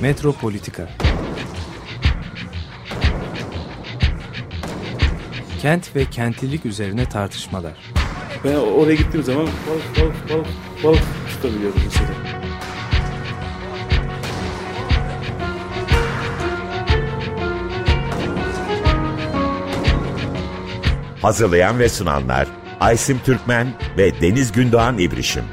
[0.00, 0.88] Metropolitika
[5.62, 7.72] Kent ve kentlilik üzerine tartışmalar.
[8.44, 10.46] Ben oraya gittiğim zaman balık balık balık
[10.84, 12.08] balık tutabiliyordum mesela.
[21.22, 22.48] Hazırlayan ve sunanlar
[22.80, 23.68] Aysim Türkmen
[23.98, 25.44] ve Deniz Gündoğan İbrişim.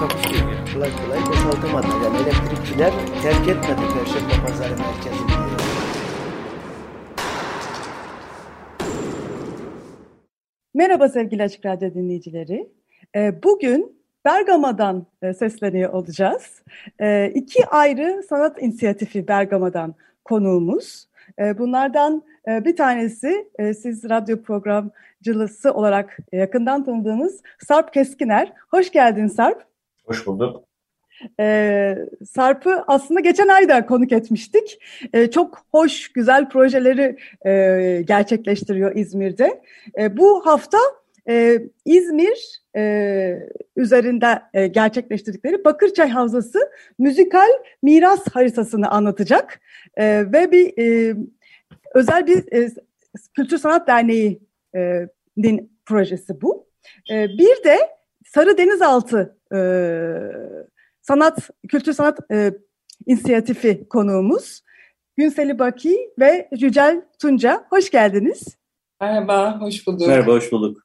[0.00, 0.72] takusuyor yani.
[0.74, 1.86] Kolay kolay boşaltamadı.
[2.04, 2.92] Yani elektrikçiler
[3.24, 5.30] terk etmedi Perşembe Pazarı merkezini.
[10.74, 12.72] Merhaba sevgili Açık Radyo dinleyicileri.
[13.16, 16.62] Ee, Bugün Bergama'dan e, sesleniyor olacağız.
[17.00, 21.08] Ee, İki ayrı sanat inisiyatifi Bergama'dan konuğumuz.
[21.38, 28.52] Ee, Bunlardan e, bir tanesi e, siz radyo programcılısı olarak yakından tanıdığınız Sarp Keskiner.
[28.70, 29.64] Hoş geldin Sarp.
[30.06, 30.73] Hoş bulduk.
[31.40, 31.98] Ee,
[32.30, 34.78] Sarp'ı aslında geçen ay da konuk etmiştik.
[35.12, 39.62] Ee, çok hoş, güzel projeleri e, gerçekleştiriyor İzmir'de.
[39.98, 40.78] E, bu hafta
[41.28, 46.58] e, İzmir e, üzerinde e, gerçekleştirdikleri Bakırçay Havzası
[46.98, 47.50] müzikal
[47.82, 49.60] miras haritasını anlatacak.
[49.96, 51.16] E, ve bir e,
[51.94, 52.70] özel bir e,
[53.36, 56.66] Kültür Sanat Derneği'nin projesi bu.
[57.10, 57.78] E, bir de
[58.26, 59.58] Sarı Denizaltı e,
[61.08, 62.52] Sanat, Kültür Sanat e,
[63.06, 64.62] İnisiyatifi konuğumuz
[65.16, 67.66] Günseli Baki ve Yücel Tunca.
[67.70, 68.56] Hoş geldiniz.
[69.00, 70.08] Merhaba, hoş bulduk.
[70.08, 70.82] Merhaba, hoş bulduk.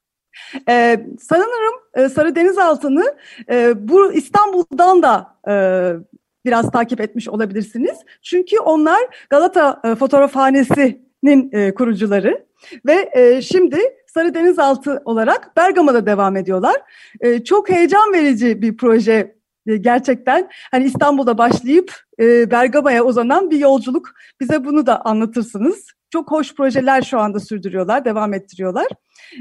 [0.68, 3.16] Ee, sanırım e, Sarı Denizaltı'nı
[3.50, 5.54] e, bu İstanbul'dan da e,
[6.44, 7.98] biraz takip etmiş olabilirsiniz.
[8.22, 12.46] Çünkü onlar Galata e, Fotoğrafhanesi'nin e, kurucuları
[12.86, 16.76] ve e, şimdi Sarı Denizaltı olarak Bergama'da devam ediyorlar.
[17.20, 20.48] E, çok heyecan verici bir proje gerçekten.
[20.70, 24.10] Hani İstanbul'da başlayıp e, Bergama'ya uzanan bir yolculuk.
[24.40, 25.86] Bize bunu da anlatırsınız.
[26.10, 28.86] Çok hoş projeler şu anda sürdürüyorlar, devam ettiriyorlar.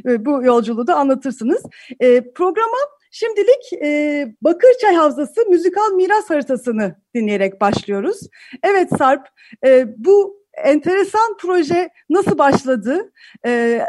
[0.06, 1.64] E, bu yolculuğu da anlatırsınız.
[2.00, 2.78] E, programa
[3.12, 8.20] şimdilik e, Bakırçay Havzası müzikal miras haritasını dinleyerek başlıyoruz.
[8.64, 9.28] Evet Sarp,
[9.66, 13.12] e, bu enteresan proje nasıl başladı?
[13.46, 13.82] E,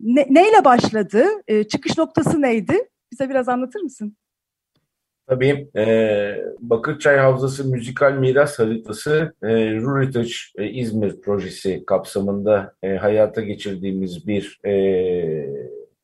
[0.00, 1.26] ne, neyle başladı?
[1.48, 2.88] E, çıkış noktası neydi?
[3.12, 4.16] Bize biraz anlatır mısın?
[5.28, 5.84] Tabii e,
[6.60, 14.60] Bakırçay Havzası Müzikal Miras Haritası e, Ruritage e, İzmir projesi kapsamında e, hayata geçirdiğimiz bir
[14.64, 14.74] e,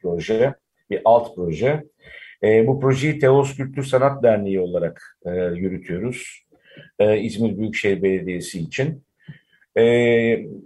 [0.03, 0.55] proje,
[0.91, 1.85] bir alt proje.
[2.43, 6.45] E, bu projeyi Teos Kültür Sanat Derneği olarak e, yürütüyoruz.
[6.99, 9.05] E, İzmir Büyükşehir Belediyesi için.
[9.79, 9.85] E,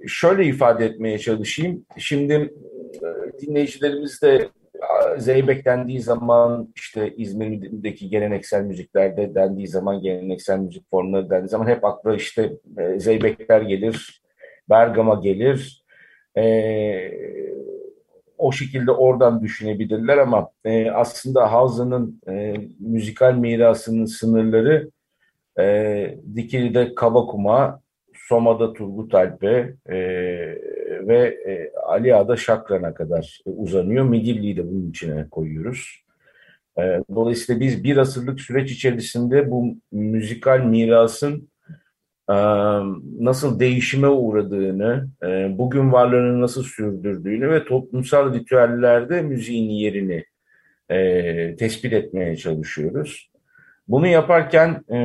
[0.06, 1.84] şöyle ifade etmeye çalışayım.
[1.98, 2.34] Şimdi
[2.94, 4.48] e, dinleyicilerimiz de
[5.16, 11.84] Zeybek dendiği zaman işte İzmir'deki geleneksel müziklerde dendiği zaman geleneksel müzik formları dendiği zaman hep
[11.84, 14.22] akla işte e, Zeybekler gelir,
[14.70, 15.84] Bergama gelir.
[16.36, 16.44] E,
[18.38, 24.90] o şekilde oradan düşünebilirler ama e, aslında Havza'nın e, müzikal mirasının sınırları
[25.58, 27.80] e, Dikili'de Kabakuma,
[28.14, 29.96] Soma'da Turgut Alp'e e,
[31.06, 34.04] ve e, Ali Ağa'da Şakran'a kadar uzanıyor.
[34.04, 36.04] Midilli'yi de bunun içine koyuyoruz.
[36.78, 36.82] E,
[37.14, 41.48] dolayısıyla biz bir asırlık süreç içerisinde bu müzikal mirasın
[42.30, 42.34] e,
[43.20, 50.24] nasıl değişime uğradığını, e, bugün varlığını nasıl sürdürdüğünü ve toplumsal ritüellerde müziğin yerini
[50.88, 53.30] e, tespit etmeye çalışıyoruz.
[53.88, 54.98] Bunu yaparken e,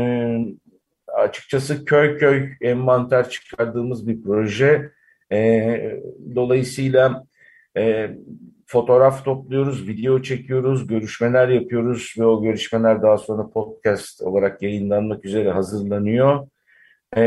[1.13, 4.91] açıkçası köy köy envanter çıkardığımız bir proje.
[5.33, 6.01] E,
[6.35, 7.25] dolayısıyla
[7.77, 8.09] e,
[8.65, 15.51] fotoğraf topluyoruz, video çekiyoruz, görüşmeler yapıyoruz ve o görüşmeler daha sonra podcast olarak yayınlanmak üzere
[15.51, 16.47] hazırlanıyor.
[17.17, 17.21] E,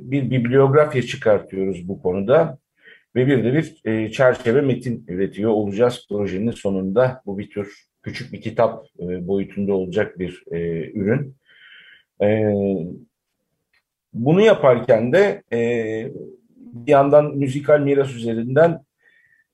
[0.00, 2.58] bir bibliografya çıkartıyoruz bu konuda
[3.16, 7.22] ve bir de bir e, çerçeve metin üretiyor olacağız projenin sonunda.
[7.26, 11.36] Bu bir tür küçük bir kitap e, boyutunda olacak bir e, ürün.
[12.22, 12.54] E,
[14.12, 15.58] bunu yaparken de e,
[16.74, 18.84] bir yandan müzikal miras üzerinden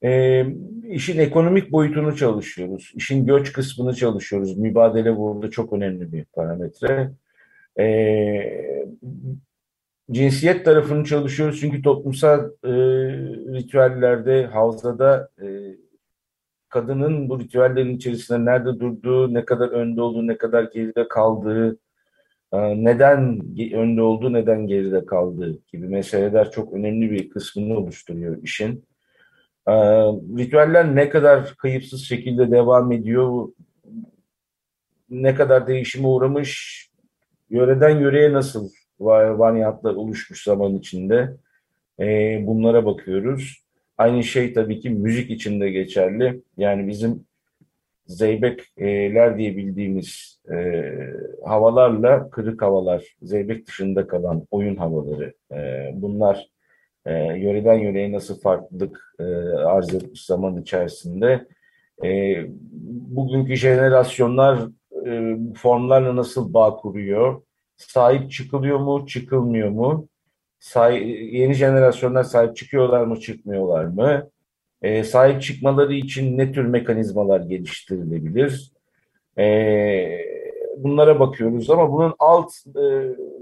[0.04, 0.44] e,
[0.88, 2.92] işin ekonomik boyutunu çalışıyoruz.
[2.94, 4.58] İşin göç kısmını çalışıyoruz.
[4.58, 7.10] Mübadele burada çok önemli bir parametre.
[7.78, 7.86] E,
[10.10, 12.70] cinsiyet tarafını çalışıyoruz çünkü toplumsal e,
[13.52, 15.46] ritüellerde, havzada e,
[16.68, 21.78] kadının bu ritüellerin içerisinde nerede durduğu, ne kadar önde olduğu, ne kadar geride kaldığı,
[22.52, 23.40] neden
[23.72, 28.84] önde olduğu, neden geride kaldığı gibi meseleler çok önemli bir kısmını oluşturuyor işin.
[30.38, 33.48] Ritüeller ne kadar kayıpsız şekilde devam ediyor,
[35.10, 36.80] ne kadar değişime uğramış,
[37.50, 38.68] yöreden yöreye nasıl
[39.00, 41.36] varyantlar oluşmuş zaman içinde.
[42.00, 42.06] E,
[42.46, 43.64] bunlara bakıyoruz.
[43.98, 46.42] Aynı şey tabii ki müzik için de geçerli.
[46.56, 47.24] Yani bizim
[48.10, 50.84] zeybekler diye bildiğimiz e,
[51.44, 55.34] havalarla kırık havalar, zeybek dışında kalan oyun havaları.
[55.52, 56.46] E, bunlar
[57.06, 59.24] e, yöreden yöreye nasıl farklılık e,
[59.54, 61.46] arz etmiş zaman içerisinde.
[62.04, 62.36] E,
[63.16, 64.58] bugünkü jenerasyonlar
[65.06, 67.42] e, formlarla nasıl bağ kuruyor?
[67.76, 70.08] Sahip çıkılıyor mu, çıkılmıyor mu?
[70.60, 74.30] Say yeni jenerasyonlar sahip çıkıyorlar mı, çıkmıyorlar mı?
[74.82, 78.72] E, sahip çıkmaları için ne tür mekanizmalar geliştirilebilir?
[79.38, 79.44] E,
[80.76, 82.82] bunlara bakıyoruz ama bunun alt e,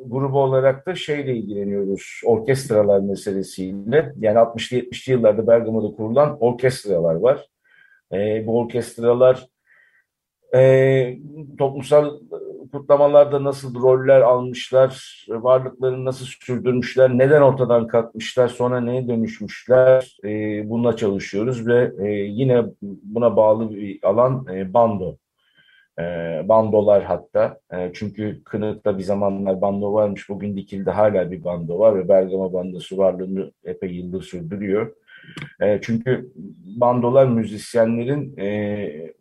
[0.07, 2.21] grubu olarak da şeyle ilgileniyoruz.
[2.25, 4.13] Orkestralar meselesiyle.
[4.19, 7.47] Yani 60'lı 70'li yıllarda Bergama'da kurulan orkestralar var.
[8.13, 9.49] E, bu orkestralar
[10.55, 11.19] e,
[11.59, 12.21] toplumsal
[12.73, 20.29] kutlamalarda nasıl roller almışlar, varlıklarını nasıl sürdürmüşler, neden ortadan kalkmışlar, sonra neye dönüşmüşler e,
[20.71, 25.17] bununla çalışıyoruz ve e, yine buna bağlı bir alan e, bando.
[25.99, 26.03] E,
[26.49, 27.61] bandolar hatta.
[27.73, 32.53] E, çünkü Kınık'ta bir zamanlar bando varmış, bugün Dikil'de hala bir bando var ve Bergama
[32.53, 34.95] bandosu varlığını epey yıldır sürdürüyor.
[35.61, 36.33] E, çünkü
[36.81, 39.13] bandolar müzisyenlerin e,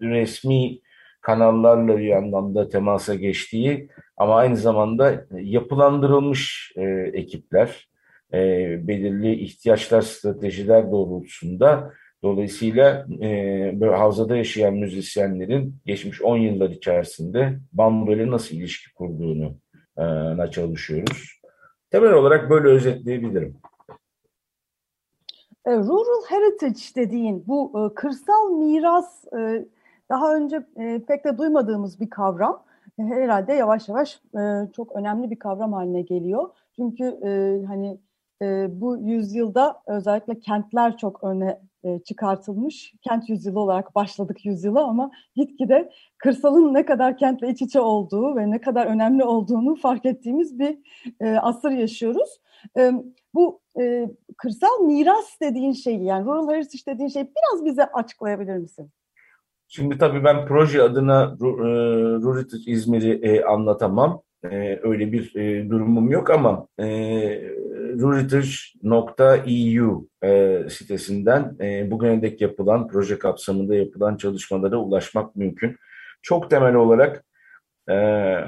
[0.00, 0.78] resmi
[1.24, 6.82] kanallarla bir anlamda temasa geçtiği ama aynı zamanda yapılandırılmış e,
[7.12, 7.88] ekipler,
[8.32, 8.38] e,
[8.88, 11.92] belirli ihtiyaçlar, stratejiler doğrultusunda
[12.22, 13.30] dolayısıyla e,
[13.80, 19.56] böyle havzada yaşayan müzisyenlerin geçmiş 10 yıllar içerisinde bandoyla nasıl ilişki kurduğunu
[20.46, 21.40] e, çalışıyoruz.
[21.90, 23.56] Temel olarak böyle özetleyebilirim.
[25.66, 29.66] E, rural heritage dediğin bu e, kırsal miras e,
[30.10, 30.66] daha önce
[31.08, 32.62] pek de duymadığımız bir kavram.
[32.96, 34.22] Herhalde yavaş yavaş
[34.76, 36.50] çok önemli bir kavram haline geliyor.
[36.76, 37.20] Çünkü
[37.66, 37.98] hani
[38.68, 41.60] bu yüzyılda özellikle kentler çok öne
[42.04, 42.94] çıkartılmış.
[43.02, 48.50] Kent yüzyılı olarak başladık yüzyıla ama gitgide kırsalın ne kadar kentle iç içe olduğu ve
[48.50, 50.78] ne kadar önemli olduğunu fark ettiğimiz bir
[51.40, 52.40] asır yaşıyoruz.
[53.34, 53.60] Bu
[54.36, 58.90] kırsal miras dediğin şeyi yani rural heritage dediğin şeyi biraz bize açıklayabilir misin?
[59.76, 61.44] Şimdi tabii ben proje adına e,
[62.22, 64.22] Ruritage İzmir'i e, anlatamam.
[64.44, 65.34] E, öyle bir
[65.70, 66.66] durumum yok ama
[68.00, 71.56] ruritage.eu e, sitesinden
[71.90, 75.76] bugüne dek yapılan, proje kapsamında yapılan çalışmalara ulaşmak mümkün.
[76.22, 77.24] Çok temel olarak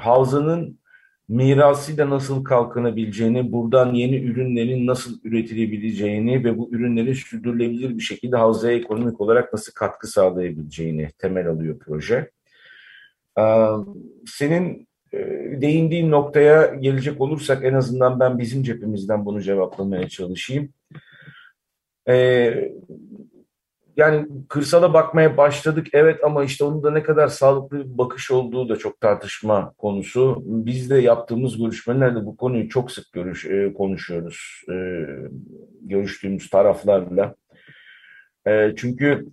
[0.01, 0.79] havzanın
[1.29, 8.77] mirasıyla nasıl kalkınabileceğini, buradan yeni ürünlerin nasıl üretilebileceğini ve bu ürünlerin sürdürülebilir bir şekilde havzaya
[8.77, 12.31] ekonomik olarak nasıl katkı sağlayabileceğini temel alıyor proje.
[14.27, 15.19] Senin e,
[15.61, 20.69] değindiğin noktaya gelecek olursak en azından ben bizim cepimizden bunu cevaplamaya çalışayım.
[22.09, 22.73] Ee,
[23.97, 28.69] yani kırsala bakmaya başladık evet ama işte onun da ne kadar sağlıklı bir bakış olduğu
[28.69, 30.43] da çok tartışma konusu.
[30.47, 35.07] Biz de yaptığımız görüşmelerde bu konuyu çok sık görüş, e, konuşuyoruz e,
[35.81, 37.35] görüştüğümüz taraflarla.
[38.47, 39.27] E, çünkü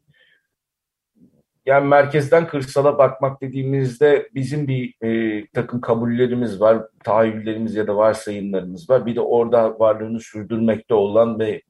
[1.65, 8.89] yani merkezden kırsala bakmak dediğimizde bizim bir e, takım kabullerimiz var, tahayyüllerimiz ya da varsayımlarımız
[8.89, 9.05] var.
[9.05, 11.61] Bir de orada varlığını sürdürmekte olan ve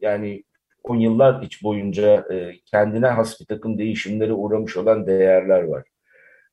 [0.00, 0.44] yani
[0.82, 5.84] on yıllar iç boyunca e, kendine has bir takım değişimlere uğramış olan değerler var.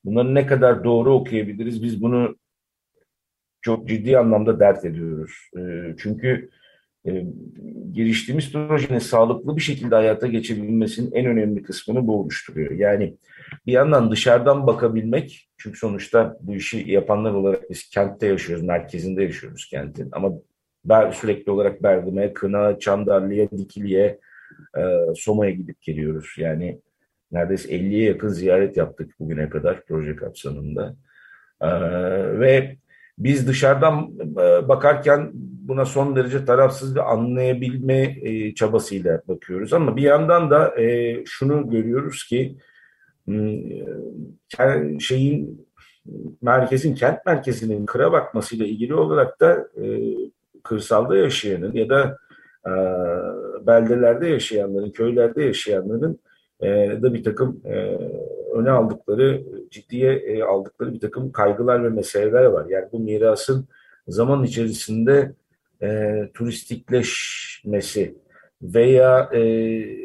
[0.05, 1.83] Bunları ne kadar doğru okuyabiliriz?
[1.83, 2.35] Biz bunu
[3.61, 5.31] çok ciddi anlamda dert ediyoruz.
[5.57, 5.61] E,
[5.97, 6.49] çünkü
[7.07, 7.25] e,
[7.93, 12.71] giriştiğimiz projenin sağlıklı bir şekilde hayata geçebilmesinin en önemli kısmını bu oluşturuyor.
[12.71, 13.17] Yani
[13.65, 19.67] bir yandan dışarıdan bakabilmek, çünkü sonuçta bu işi yapanlar olarak biz kentte yaşıyoruz, merkezinde yaşıyoruz
[19.71, 20.09] kentin.
[20.11, 20.31] Ama
[20.85, 24.19] ben sürekli olarak Bergama'ya, Kına, Çandarlı'ya, Dikili'ye,
[24.77, 24.81] e,
[25.15, 26.27] Soma'ya gidip geliyoruz.
[26.37, 26.81] Yani
[27.31, 30.95] neredeyse 50'ye yakın ziyaret yaptık bugüne kadar proje kapsamında.
[31.61, 31.69] E,
[32.39, 32.77] ve
[33.17, 35.31] biz dışarıdan e, bakarken
[35.67, 39.73] buna son derece tarafsız bir anlayabilme e, çabasıyla bakıyoruz.
[39.73, 42.57] Ama bir yandan da e, şunu görüyoruz ki
[44.59, 45.67] e, şeyin
[46.41, 49.85] merkezin kent merkezinin kıra bakmasıyla ilgili olarak da e,
[50.65, 52.17] kırsalda yaşayanın ya da
[52.67, 52.71] e,
[53.67, 56.19] beldelerde yaşayanların, köylerde yaşayanların
[56.61, 56.67] e,
[57.01, 57.97] da bir takım e,
[58.53, 62.65] öne aldıkları, ciddiye e, aldıkları bir takım kaygılar ve meseleler var.
[62.69, 63.67] Yani bu mirasın
[64.07, 65.33] zaman içerisinde
[65.81, 68.15] e, turistikleşmesi
[68.61, 69.41] veya e,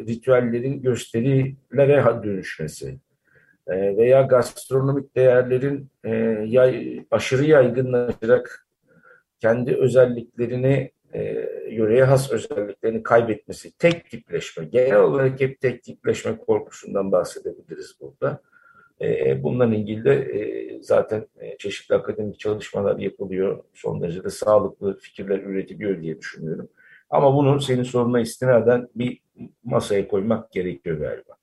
[0.06, 2.98] ritüellerin gösterilere dönüşmesi
[3.66, 6.10] e, veya gastronomik değerlerin e,
[6.46, 8.66] yay, aşırı yaygınlaşarak
[9.40, 17.12] kendi özelliklerini e, yöreye has özelliklerini kaybetmesi, tek tipleşme, genel olarak hep tek tipleşme korkusundan
[17.12, 18.40] bahsedebiliriz burada.
[19.00, 23.64] E, bununla ilgili de e, zaten e, çeşitli akademik çalışmalar yapılıyor.
[23.74, 26.68] Son derece de sağlıklı fikirler üretiliyor diye düşünüyorum.
[27.10, 29.20] Ama bunu senin soruna istinaden bir
[29.64, 31.36] masaya koymak gerekiyor galiba.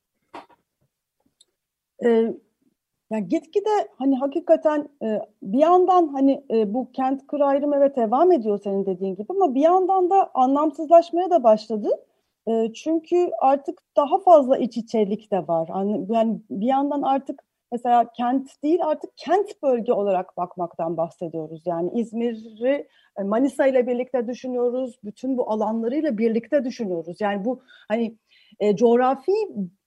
[3.12, 8.32] Yani gitgide hani hakikaten e, bir yandan hani e, bu kent kır ayrımı evet devam
[8.32, 11.90] ediyor senin dediğin gibi ama bir yandan da anlamsızlaşmaya da başladı.
[12.48, 15.70] E, çünkü artık daha fazla iç içelik de var.
[16.10, 21.62] Yani bir yandan artık mesela kent değil artık kent bölge olarak bakmaktan bahsediyoruz.
[21.66, 22.88] Yani İzmir'i
[23.24, 25.00] Manisa ile birlikte düşünüyoruz.
[25.04, 27.22] Bütün bu alanlarıyla birlikte düşünüyoruz.
[27.22, 28.18] Yani bu hani
[28.60, 29.34] e, coğrafi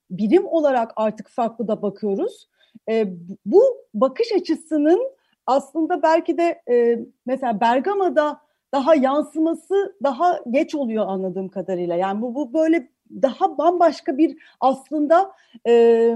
[0.09, 2.47] birim olarak artık farklı da bakıyoruz.
[2.89, 3.07] E,
[3.45, 3.63] bu
[3.93, 5.11] bakış açısının
[5.45, 8.41] aslında belki de e, mesela Bergama'da
[8.73, 11.95] daha yansıması daha geç oluyor anladığım kadarıyla.
[11.95, 12.87] Yani bu, bu böyle
[13.21, 15.31] daha bambaşka bir aslında
[15.67, 16.15] e,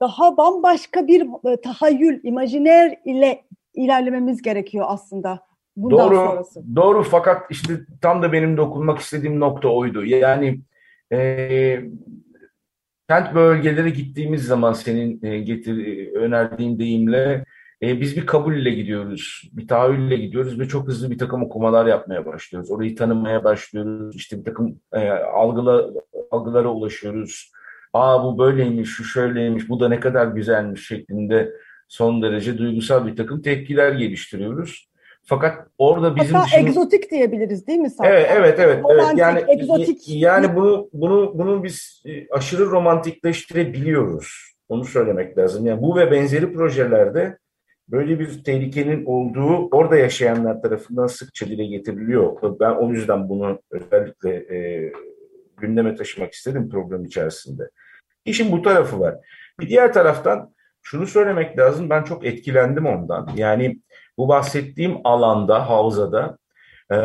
[0.00, 3.44] daha bambaşka bir e, tahayyül, imajiner ile
[3.74, 5.40] ilerlememiz gerekiyor aslında.
[5.76, 6.76] Bundan doğru, sonrası.
[6.76, 7.72] doğru fakat işte
[8.02, 10.04] tam da benim dokunmak istediğim nokta oydu.
[10.04, 10.60] Yani
[11.12, 11.80] e,
[13.10, 17.44] kent bölgelere gittiğimiz zaman senin e, getir, e, önerdiğin deyimle
[17.82, 22.26] e, biz bir kabulle gidiyoruz, bir tahayyülle gidiyoruz ve çok hızlı bir takım okumalar yapmaya
[22.26, 22.70] başlıyoruz.
[22.70, 25.90] Orayı tanımaya başlıyoruz, işte bir takım e, algıla,
[26.30, 27.52] algılara ulaşıyoruz.
[27.92, 31.52] Aa bu böyleymiş, şu şöyleymiş, bu da ne kadar güzelmiş şeklinde
[31.88, 34.89] son derece duygusal bir takım tepkiler geliştiriyoruz.
[35.30, 36.60] Fakat orada bizim Hatta dışında...
[36.60, 37.90] egzotik diyebiliriz değil mi?
[37.90, 38.12] Sanki?
[38.12, 38.84] Evet, evet, evet.
[38.84, 39.18] Romantik, evet.
[39.18, 40.08] Yani, egzotik.
[40.08, 44.54] yani bunu, bunu, bunu biz e, aşırı romantikleştirebiliyoruz.
[44.68, 45.66] Onu söylemek lazım.
[45.66, 47.38] Yani bu ve benzeri projelerde
[47.88, 52.58] böyle bir tehlikenin olduğu orada yaşayanlar tarafından sıkça dile getiriliyor.
[52.60, 54.92] Ben o yüzden bunu özellikle e,
[55.60, 57.70] gündeme taşımak istedim program içerisinde.
[58.24, 59.14] İşin bu tarafı var.
[59.60, 61.90] Bir diğer taraftan şunu söylemek lazım.
[61.90, 63.30] Ben çok etkilendim ondan.
[63.36, 63.80] Yani
[64.20, 66.38] bu bahsettiğim alanda, havzada
[66.92, 66.96] e,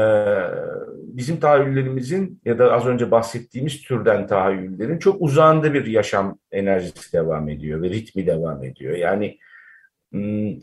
[0.93, 7.49] bizim tahayyüllerimizin ya da az önce bahsettiğimiz türden tahayyüllerin çok uzağında bir yaşam enerjisi devam
[7.49, 8.95] ediyor ve ritmi devam ediyor.
[8.97, 9.37] Yani
[10.11, 10.55] hmm,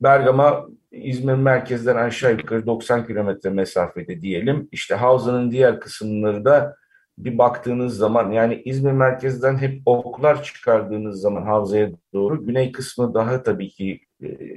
[0.00, 4.68] Bergama İzmir merkezden aşağı yukarı 90 kilometre mesafede diyelim.
[4.72, 6.76] İşte havzanın diğer kısımları da
[7.18, 13.42] bir baktığınız zaman yani İzmir merkezden hep oklar çıkardığınız zaman havzaya doğru güney kısmı daha
[13.42, 14.00] tabii ki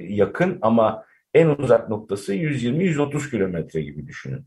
[0.08, 4.46] yakın ama en uzak noktası 120-130 kilometre gibi düşünün.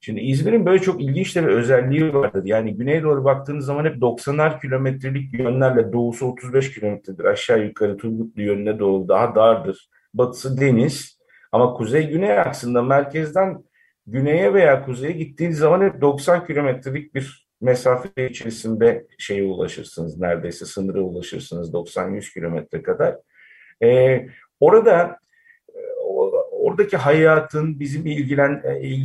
[0.00, 2.42] Şimdi İzmir'in böyle çok ilginç bir özelliği vardır.
[2.44, 7.24] Yani güney doğru baktığınız zaman hep 90'ar kilometrelik yönlerle doğusu 35 kilometredir.
[7.24, 9.88] Aşağı yukarı Turgutlu yönüne doğru daha dardır.
[10.14, 11.18] Batısı deniz.
[11.52, 13.64] Ama kuzey-güney aksında merkezden
[14.06, 20.18] güneye veya kuzeye gittiğiniz zaman hep 90 kilometrelik bir mesafe içerisinde şeye ulaşırsınız.
[20.18, 23.16] Neredeyse sınıra ulaşırsınız 90-100 kilometre kadar.
[23.82, 24.28] Ee,
[24.60, 25.18] orada
[26.50, 28.96] oradaki hayatın bizim ilgilen e,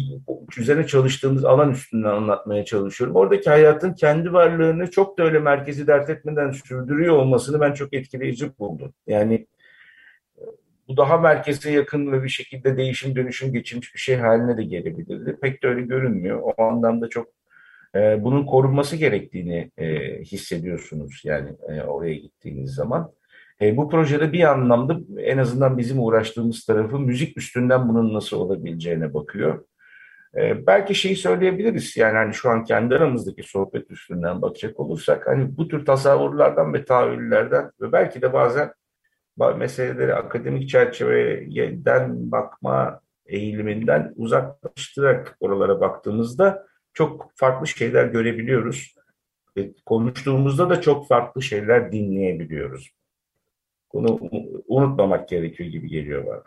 [0.58, 3.16] üzerine çalıştığımız alan üstünden anlatmaya çalışıyorum.
[3.16, 8.60] Oradaki hayatın kendi varlığını çok da öyle merkezi dert etmeden sürdürüyor olmasını ben çok etkileyici
[8.60, 8.94] buldum.
[9.08, 9.48] Yani
[10.88, 15.38] bu daha merkeze yakın ve bir şekilde değişim dönüşüm geçirmiş bir şey haline de gelebilirdi.
[15.42, 16.42] Pek de öyle görünmüyor.
[16.44, 17.28] O anlamda çok
[17.96, 19.88] e, bunun korunması gerektiğini e,
[20.22, 23.12] hissediyorsunuz yani e, oraya gittiğiniz zaman.
[23.64, 29.14] E, bu projede bir anlamda en azından bizim uğraştığımız tarafı müzik üstünden bunun nasıl olabileceğine
[29.14, 29.66] bakıyor.
[30.38, 35.58] E, belki şeyi söyleyebiliriz yani hani şu an kendi aramızdaki sohbet üstünden bakacak olursak hani
[35.58, 38.74] bu tür tasavvurlardan ve tahayyüllerden ve belki de bazen
[39.58, 48.96] meseleleri akademik çerçeveden bakma eğiliminden uzaklaştırarak oralara baktığımızda çok farklı şeyler görebiliyoruz.
[49.58, 52.94] E, konuştuğumuzda da çok farklı şeyler dinleyebiliyoruz.
[53.94, 54.20] Bunu
[54.68, 56.44] unutmamak gerekiyor gibi geliyor bana.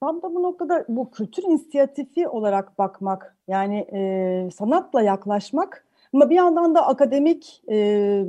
[0.00, 6.36] Tam da bu noktada bu kültür inisiyatifi olarak bakmak, yani e, sanatla yaklaşmak ama bir
[6.36, 8.24] yandan da akademik e,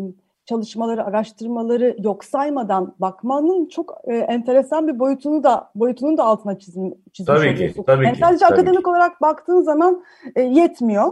[0.45, 6.95] çalışmaları, araştırmaları yok saymadan bakmanın çok e, enteresan bir boyutunu da boyutunun da altına çizim,
[7.13, 7.81] çizmiş tabii oluyorsun.
[7.81, 8.89] Ki, tabii yani ki, sadece tabii akademik ki.
[8.89, 10.03] olarak baktığın zaman
[10.35, 11.11] e, yetmiyor.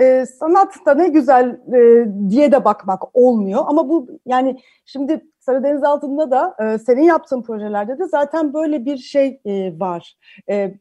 [0.00, 5.84] E, sanat da ne güzel e, diye de bakmak olmuyor ama bu yani şimdi Sarıdeniz
[5.84, 10.16] altında da e, senin yaptığın projelerde de zaten böyle bir şey e, var.
[10.50, 10.74] E,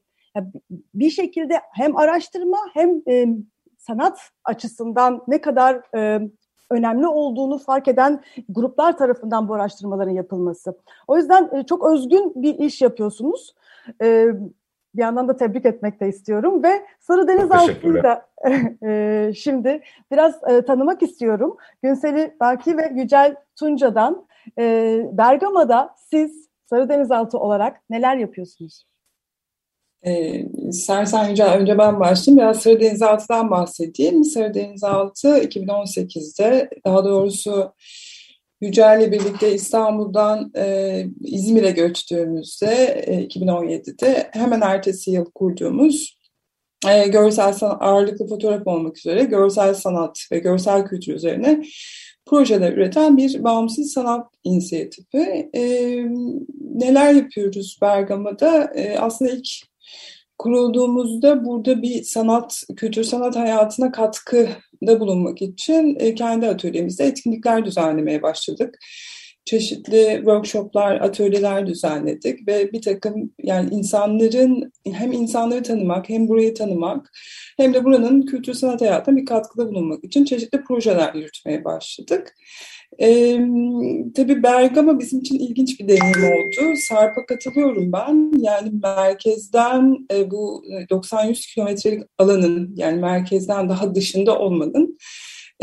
[0.94, 3.28] bir şekilde hem araştırma hem e,
[3.78, 6.30] sanat açısından ne kadar e,
[6.70, 10.78] önemli olduğunu fark eden gruplar tarafından bu araştırmaların yapılması.
[11.08, 13.56] O yüzden e, çok özgün bir iş yapıyorsunuz.
[14.02, 14.28] E,
[14.96, 18.28] bir yandan da tebrik etmek de istiyorum ve Sarı Deniz Altı'yı da
[18.88, 19.82] e, şimdi
[20.12, 21.58] biraz e, tanımak istiyorum.
[21.84, 24.28] Günseli Baki ve Yücel Tunca'dan
[24.60, 28.86] e, Bergama'da siz Sarı Denizaltı olarak neler yapıyorsunuz?
[30.06, 32.38] Ee, Sersen Yücel, önce ben başlayayım.
[32.38, 34.24] Biraz Sarı Denizaltı'dan bahsedeyim.
[34.24, 37.74] Sarı Denizaltı 2018'de, daha doğrusu
[38.64, 46.18] Yücel'le birlikte İstanbul'dan e, İzmir'e göçtüğümüzde e, 2017'de hemen ertesi yıl kurduğumuz
[46.90, 51.64] e, görsel sanat, ağırlıklı fotoğraf olmak üzere görsel sanat ve görsel kültür üzerine
[52.26, 55.50] projeler üreten bir bağımsız sanat inisiyatifi.
[55.56, 55.64] E,
[56.60, 58.64] neler yapıyoruz Bergama'da?
[58.76, 59.48] E, aslında ilk
[60.38, 63.92] kurulduğumuzda burada bir sanat, kültür sanat hayatına
[64.84, 68.78] katkıda bulunmak için e, kendi atölyemizde etkinlikler düzenlemeye başladık.
[69.46, 77.12] Çeşitli workshoplar, atölyeler düzenledik ve bir takım yani insanların hem insanları tanımak hem burayı tanımak
[77.58, 82.36] hem de buranın kültür sanat hayatına bir katkıda bulunmak için çeşitli projeler yürütmeye başladık.
[83.02, 83.40] Ee,
[84.16, 86.76] tabii Bergama bizim için ilginç bir deneyim oldu.
[86.90, 88.32] Sarp'a katılıyorum ben.
[88.38, 94.98] Yani merkezden e, bu 90-100 kilometrelik alanın yani merkezden daha dışında olmanın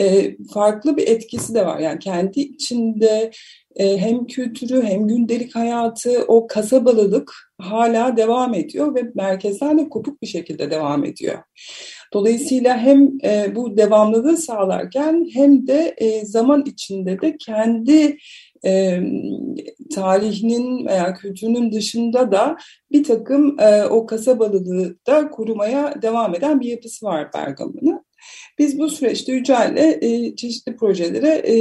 [0.00, 1.78] e, farklı bir etkisi de var.
[1.78, 3.30] Yani kendi içinde e,
[3.78, 10.26] hem kültürü hem gündelik hayatı o kasabalılık hala devam ediyor ve merkezden de kopuk bir
[10.26, 11.38] şekilde devam ediyor.
[12.12, 18.18] Dolayısıyla hem e, bu devamlılığı sağlarken hem de e, zaman içinde de kendi
[18.64, 19.00] e,
[19.94, 22.56] tarihinin veya kültürünün dışında da
[22.92, 28.04] bir takım e, o kasabalılığı da korumaya devam eden bir yapısı var Bergama'nın.
[28.58, 31.54] Biz bu süreçte Yücel'le e, çeşitli projelere e,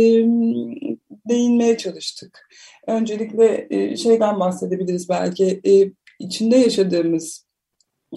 [1.29, 2.47] değinmeye çalıştık.
[2.87, 7.45] Öncelikle e, şeyden bahsedebiliriz belki e, içinde yaşadığımız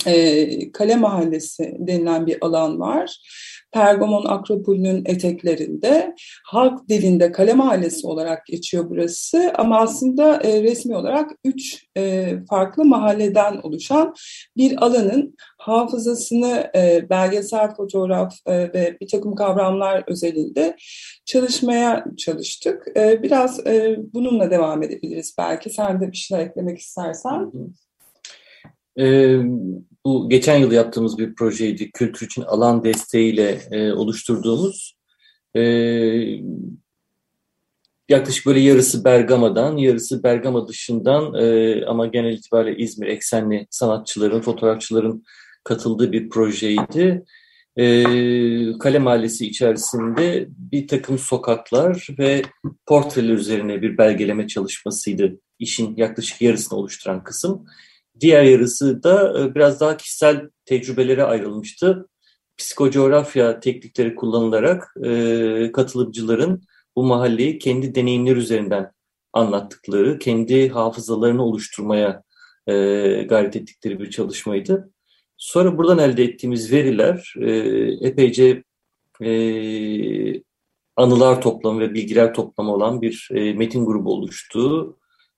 [0.06, 3.18] e, Kale Mahallesi denilen bir alan var.
[3.72, 11.30] Pergamon Akropolü'nün eteklerinde halk dilinde Kale Mahallesi olarak geçiyor burası ama aslında e, resmi olarak
[11.44, 14.14] üç e, farklı mahalleden oluşan
[14.56, 20.76] bir alanın hafızasını e, belgesel fotoğraf e, ve bir takım kavramlar özelinde
[21.24, 22.86] çalışmaya çalıştık.
[22.96, 25.70] E, biraz e, bununla devam edebiliriz belki.
[25.70, 27.52] Sen de bir şeyler eklemek istersen.
[28.98, 29.36] E,
[30.04, 31.90] bu geçen yıl yaptığımız bir projeydi.
[31.90, 34.96] Kültür için alan desteğiyle e, oluşturduğumuz.
[35.56, 35.62] E,
[38.08, 45.24] yaklaşık böyle yarısı Bergama'dan, yarısı Bergama dışından e, ama genel itibariyle İzmir eksenli sanatçıların, fotoğrafçıların
[45.64, 47.24] katıldığı bir projeydi.
[47.76, 48.04] E,
[48.78, 52.42] Kale Mahallesi içerisinde bir takım sokaklar ve
[52.86, 55.40] portreler üzerine bir belgeleme çalışmasıydı.
[55.58, 57.66] İşin yaklaşık yarısını oluşturan kısım.
[58.22, 62.08] Diğer yarısı da e, biraz daha kişisel tecrübelere ayrılmıştı.
[62.56, 66.62] Psikocoğrafya teknikleri kullanılarak e, katılımcıların
[66.96, 68.92] bu mahalleyi kendi deneyimler üzerinden
[69.32, 72.22] anlattıkları, kendi hafızalarını oluşturmaya
[72.66, 72.74] e,
[73.28, 74.90] gayret ettikleri bir çalışmaydı.
[75.36, 77.50] Sonra buradan elde ettiğimiz veriler e,
[78.08, 78.62] epeyce
[79.22, 79.32] e,
[80.96, 84.96] anılar toplamı ve bilgiler toplamı olan bir e, metin grubu oluştu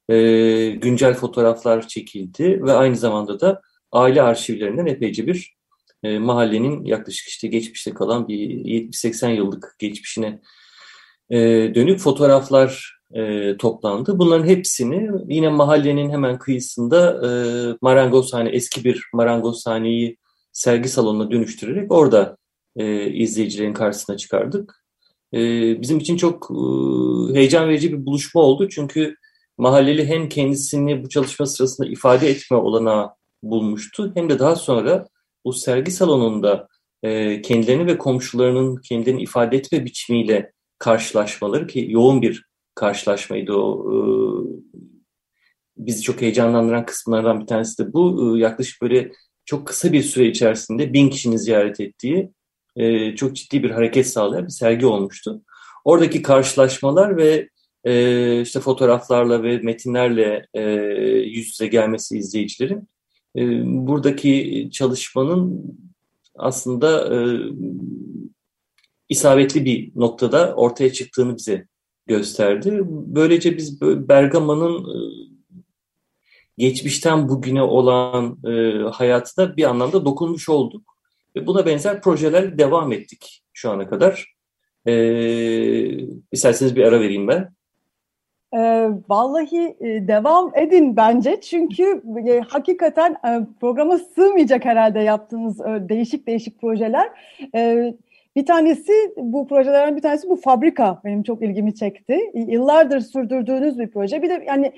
[0.08, 3.60] e, güncel fotoğraflar çekildi ve aynı zamanda da
[3.92, 5.54] aile arşivlerinden epeyce bir
[6.02, 10.40] e, mahallenin yaklaşık işte geçmişte kalan bir 70-80 yıllık geçmişine
[11.30, 11.38] e,
[11.74, 14.18] dönük fotoğraflar e, toplandı.
[14.18, 17.30] Bunların hepsini yine mahallenin hemen kıyısında e,
[17.80, 20.16] marangozhane, eski bir marangozhaneyi
[20.52, 22.36] sergi salonuna dönüştürerek orada
[22.76, 24.84] e, izleyicilerin karşısına çıkardık.
[25.34, 25.40] E,
[25.82, 29.16] bizim için çok e, heyecan verici bir buluşma oldu çünkü
[29.58, 33.10] mahalleli hem kendisini bu çalışma sırasında ifade etme olanağı
[33.42, 35.06] bulmuştu hem de daha sonra
[35.44, 36.68] bu sergi salonunda
[37.02, 43.92] e, kendilerini ve komşularının kendilerini ifade etme biçimiyle karşılaşmaları ki yoğun bir karşılaşmaydı o.
[43.92, 43.96] E,
[45.76, 48.36] bizi çok heyecanlandıran kısımlardan bir tanesi de bu.
[48.36, 49.12] E, yaklaşık böyle
[49.44, 52.30] çok kısa bir süre içerisinde bin kişinin ziyaret ettiği
[52.76, 55.42] e, çok ciddi bir hareket sağlayan bir sergi olmuştu.
[55.84, 57.48] Oradaki karşılaşmalar ve
[57.84, 60.62] e, işte fotoğraflarla ve metinlerle e,
[61.24, 62.88] yüz yüze gelmesi izleyicilerin
[63.36, 65.64] e, buradaki çalışmanın
[66.36, 67.18] aslında e,
[69.08, 71.66] isabetli bir noktada ortaya çıktığını bize
[72.06, 72.80] gösterdi.
[72.88, 74.98] Böylece biz Bergama'nın e,
[76.58, 80.94] geçmişten bugüne olan e, hayatına bir anlamda dokunmuş olduk.
[81.36, 84.34] Ve buna benzer projeler devam ettik şu ana kadar.
[84.86, 84.94] E,
[86.32, 87.54] isterseniz bir ara vereyim ben.
[88.54, 96.26] E, vallahi e, devam edin bence çünkü e, hakikaten e, programa sığmayacak herhalde yaptığınız değişik
[96.26, 97.08] değişik projeler.
[98.36, 102.20] Bir tanesi bu projelerden bir tanesi bu fabrika benim çok ilgimi çekti.
[102.34, 104.22] Yıllardır sürdürdüğünüz bir proje.
[104.22, 104.72] Bir de yani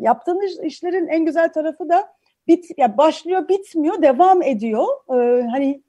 [0.00, 2.08] yaptığınız işlerin en güzel tarafı da
[2.48, 4.86] bit ya başlıyor bitmiyor devam ediyor.
[5.50, 5.82] Hani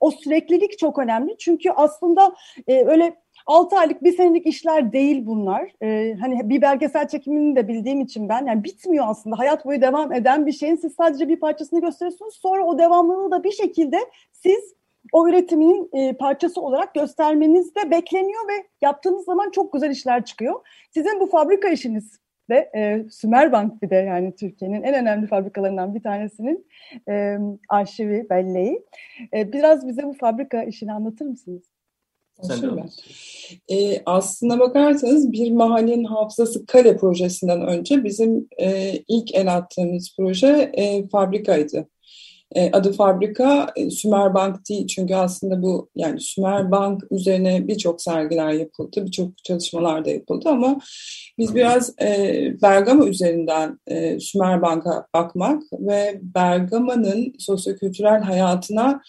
[0.00, 1.36] o süreklilik çok önemli.
[1.38, 2.34] Çünkü aslında
[2.68, 5.72] öyle 6 aylık bir senelik işler değil bunlar.
[5.82, 9.38] Ee, hani bir belgesel çekimini de bildiğim için ben yani bitmiyor aslında.
[9.38, 12.34] Hayat boyu devam eden bir şeyin siz sadece bir parçasını gösteriyorsunuz.
[12.34, 13.98] Sonra o devamlılığı da bir şekilde
[14.32, 14.74] siz
[15.12, 20.60] o üretimin e, parçası olarak göstermeniz de bekleniyor ve yaptığınız zaman çok güzel işler çıkıyor.
[20.90, 26.02] Sizin bu fabrika işiniz de e, Sümerbank bir de yani Türkiye'nin en önemli fabrikalarından bir
[26.02, 26.66] tanesinin
[27.08, 28.84] e, arşivi, belleği.
[29.34, 31.71] E, biraz bize bu fabrika işini anlatır mısınız?
[32.42, 32.86] Sen
[33.70, 40.70] e, aslına bakarsanız bir mahallenin hafızası kale projesinden önce bizim e, ilk el attığımız proje
[40.74, 41.88] e, fabrikaydı.
[42.54, 44.86] E, adı fabrika e, Sümer Bank değil.
[44.86, 50.80] Çünkü aslında bu yani Sümer Bank üzerine birçok sergiler yapıldı, birçok çalışmalar da yapıldı ama
[51.38, 52.06] biz biraz e,
[52.62, 59.02] Bergama üzerinden e, Sümer Bank'a bakmak ve Bergama'nın sosyokültürel hayatına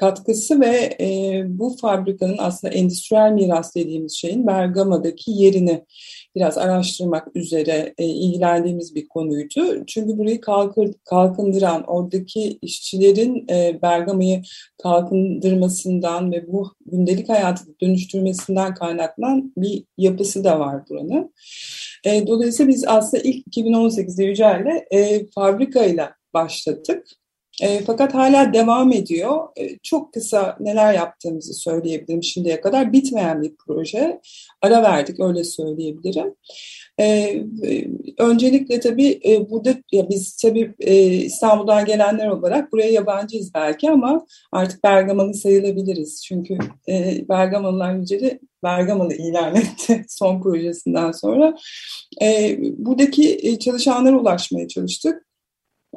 [0.00, 5.84] katkısı ve e, bu fabrikanın aslında endüstriyel miras dediğimiz şeyin Bergama'daki yerini
[6.34, 9.86] biraz araştırmak üzere e, ilgilendiğimiz bir konuydu.
[9.86, 14.42] Çünkü burayı kalkır, kalkındıran, oradaki işçilerin e, Bergama'yı
[14.82, 21.34] kalkındırmasından ve bu gündelik hayatı dönüştürmesinden kaynaklanan bir yapısı da var buranın.
[22.04, 27.21] E, dolayısıyla biz aslında ilk 2018'de Yücel'le e, fabrikayla başladık.
[27.60, 29.48] E, fakat hala devam ediyor.
[29.56, 32.92] E, çok kısa neler yaptığımızı söyleyebilirim şimdiye kadar.
[32.92, 34.20] Bitmeyen bir proje.
[34.62, 36.34] Ara verdik öyle söyleyebilirim.
[37.00, 37.36] E,
[38.18, 44.26] öncelikle tabii e, burada ya biz tabii e, İstanbul'dan gelenler olarak buraya yabancıyız belki ama
[44.52, 46.24] artık Bergamalı sayılabiliriz.
[46.24, 51.54] Çünkü e, Bergamalılar Yücel'i Bergamalı ilan etti son projesinden sonra.
[52.22, 55.31] E, buradaki çalışanlara ulaşmaya çalıştık.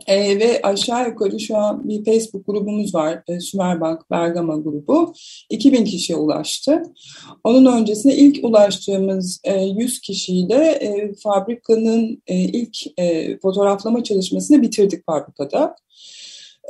[0.08, 3.24] E, ve aşağı yukarı şu an bir Facebook grubumuz var.
[3.28, 5.14] E, Sümerbank Bergama grubu.
[5.50, 6.84] 2000 kişiye ulaştı.
[7.44, 15.06] Onun öncesinde ilk ulaştığımız e, 100 kişiyle e, fabrikanın e, ilk e, fotoğraflama çalışmasını bitirdik
[15.06, 15.76] fabrikada.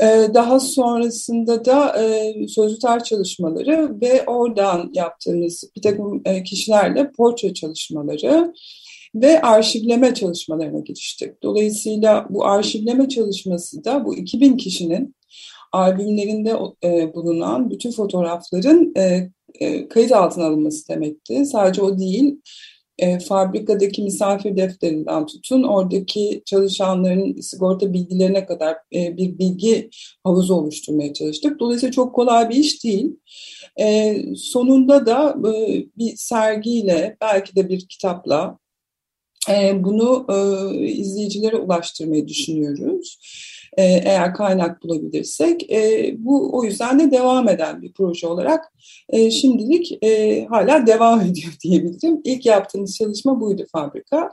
[0.02, 7.12] E, daha sonrasında da e, sözlü tarih çalışmaları ve oradan yaptığımız bir takım e, kişilerle
[7.12, 8.54] portre çalışmaları
[9.16, 11.44] ve arşivleme çalışmalarına giriştik.
[11.44, 15.16] Dolayısıyla bu arşivleme çalışması da bu 2000 kişinin
[15.72, 21.46] albümlerinde e, bulunan bütün fotoğrafların e, e, kayıt altına alınması demekti.
[21.46, 22.42] Sadece o değil,
[23.00, 29.90] e, fabrikadaki misafir defterinden tutun, oradaki çalışanların sigorta bilgilerine kadar e, bir bilgi
[30.24, 31.60] havuzu oluşturmaya çalıştık.
[31.60, 33.16] Dolayısıyla çok kolay bir iş değil.
[33.80, 38.58] E, sonunda da e, bir sergiyle, belki de bir kitapla
[39.84, 43.20] bunu e, izleyicilere ulaştırmayı düşünüyoruz.
[43.78, 45.72] E, eğer kaynak bulabilirsek.
[45.72, 48.74] E, bu o yüzden de devam eden bir proje olarak
[49.10, 52.22] e, şimdilik e, hala devam ediyor diyebilirim.
[52.24, 54.30] İlk yaptığımız çalışma buydu fabrika.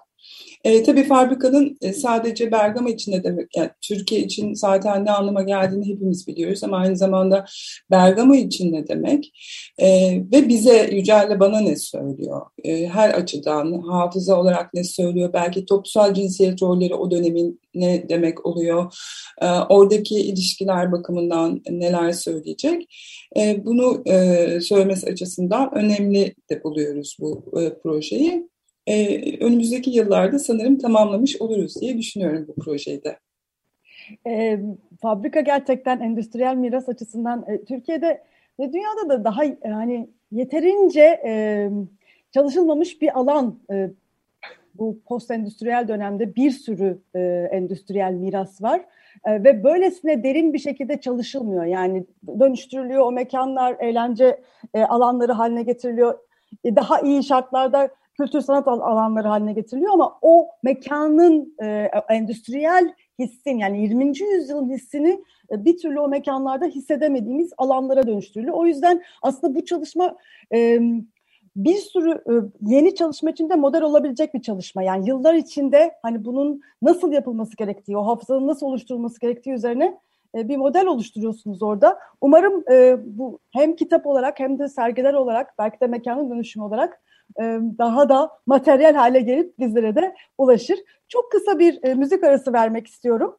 [0.64, 5.42] E, tabii fabrikanın e, sadece Bergama için ne demek, yani Türkiye için zaten ne anlama
[5.42, 7.44] geldiğini hepimiz biliyoruz ama aynı zamanda
[7.90, 9.32] Bergama için ne demek
[9.78, 9.86] e,
[10.32, 12.40] ve bize Yücel'le bana ne söylüyor?
[12.64, 15.32] E, her açıdan hafıza olarak ne söylüyor?
[15.32, 18.94] Belki toplumsal cinsiyet rolleri o dönemin ne demek oluyor?
[19.42, 22.94] E, oradaki ilişkiler bakımından neler söyleyecek?
[23.36, 28.51] E, bunu e, söylemesi açısından önemli de buluyoruz bu e, projeyi
[28.86, 33.18] e, önümüzdeki yıllarda sanırım tamamlamış oluruz diye düşünüyorum bu projeyi de.
[34.26, 34.60] E,
[35.00, 38.22] fabrika gerçekten endüstriyel miras açısından e, Türkiye'de
[38.60, 41.70] ve dünyada da daha hani yeterince e,
[42.34, 43.90] çalışılmamış bir alan e,
[44.74, 47.20] bu post endüstriyel dönemde bir sürü e,
[47.52, 48.84] endüstriyel miras var
[49.24, 51.64] e, ve böylesine derin bir şekilde çalışılmıyor.
[51.64, 52.04] Yani
[52.40, 54.40] dönüştürülüyor o mekanlar, eğlence
[54.74, 56.18] e, alanları haline getiriliyor.
[56.64, 63.58] E, daha iyi şartlarda kültür sanat alanları haline getiriliyor ama o mekanın e, endüstriyel hissin
[63.58, 64.06] yani 20.
[64.06, 68.54] yüzyılın hissini e, bir türlü o mekanlarda hissedemediğimiz alanlara dönüştürülüyor.
[68.54, 70.16] O yüzden aslında bu çalışma
[70.54, 70.80] e,
[71.56, 74.82] bir sürü e, yeni çalışma için de model olabilecek bir çalışma.
[74.82, 79.98] Yani yıllar içinde hani bunun nasıl yapılması gerektiği, o hafızanın nasıl oluşturulması gerektiği üzerine
[80.36, 81.98] e, bir model oluşturuyorsunuz orada.
[82.20, 82.64] Umarım
[83.18, 87.00] bu hem kitap olarak hem de sergiler olarak belki de mekanın dönüşümü olarak
[87.78, 90.78] daha da materyal hale gelip bizlere de ulaşır.
[91.08, 93.38] Çok kısa bir e, müzik arası vermek istiyorum.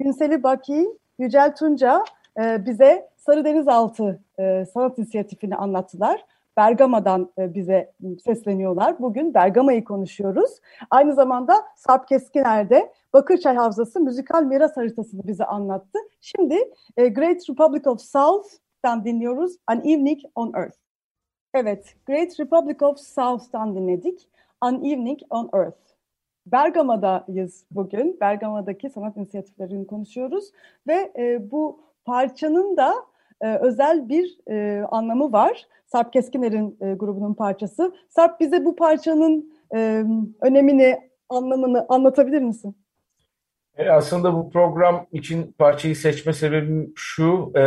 [0.00, 2.04] Günseli Baki, Yücel Tunca
[2.40, 6.24] e, bize Sarı Denizaltı e, sanat inisiyatifini anlattılar.
[6.56, 7.92] Bergama'dan bize
[8.24, 8.98] sesleniyorlar.
[8.98, 10.50] Bugün Bergama'yı konuşuyoruz.
[10.90, 15.98] Aynı zamanda Sarp Keskiner de Bakırçay Havzası müzikal miras haritasını bize anlattı.
[16.20, 20.85] Şimdi Great Republic of South'tan dinliyoruz An Evening on Earth.
[21.58, 24.28] Evet, Great Republic of South'tan dinledik.
[24.60, 25.78] An Evening on Earth.
[26.46, 28.18] Bergama'dayız bugün.
[28.20, 30.52] Bergama'daki sanat inisiyatiflerini konuşuyoruz
[30.86, 32.94] ve e, bu parçanın da
[33.40, 35.66] e, özel bir e, anlamı var.
[35.86, 37.94] Sarp Keskiner'in e, grubunun parçası.
[38.08, 40.04] Sarp bize bu parçanın e,
[40.40, 42.76] önemini, anlamını anlatabilir misin?
[43.76, 47.62] E, aslında bu program için parçayı seçme sebebim şu, e,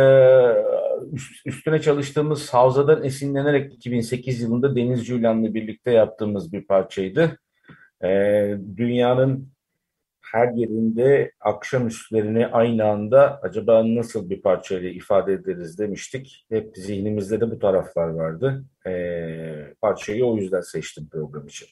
[1.46, 7.38] üstüne çalıştığımız Havza'dan esinlenerek 2008 yılında Deniz Cülan'la birlikte yaptığımız bir parçaydı.
[8.04, 8.08] E,
[8.76, 9.52] dünyanın
[10.20, 16.46] her yerinde akşamüstlerini aynı anda acaba nasıl bir parçayla ifade ederiz demiştik.
[16.48, 18.64] Hep zihnimizde de bu taraflar vardı.
[18.86, 21.68] E, parçayı o yüzden seçtim program için.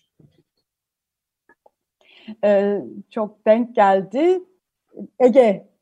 [2.44, 4.40] Ee, çok denk geldi.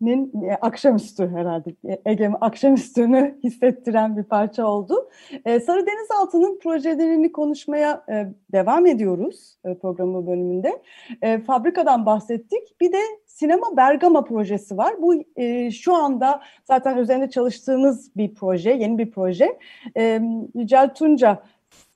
[0.02, 1.74] Ege'nin e, akşamüstü herhalde.
[2.04, 5.08] Ege akşamüstünü hissettiren bir parça oldu.
[5.44, 10.82] Ee, Sarı Denizaltı'nın projelerini konuşmaya e, devam ediyoruz e, programı bölümünde.
[11.22, 12.80] E, fabrikadan bahsettik.
[12.80, 14.94] Bir de Sinema Bergama projesi var.
[15.02, 19.58] Bu e, şu anda zaten üzerinde çalıştığınız bir proje, yeni bir proje.
[19.96, 20.20] E,
[20.54, 21.42] Yücel Tunca,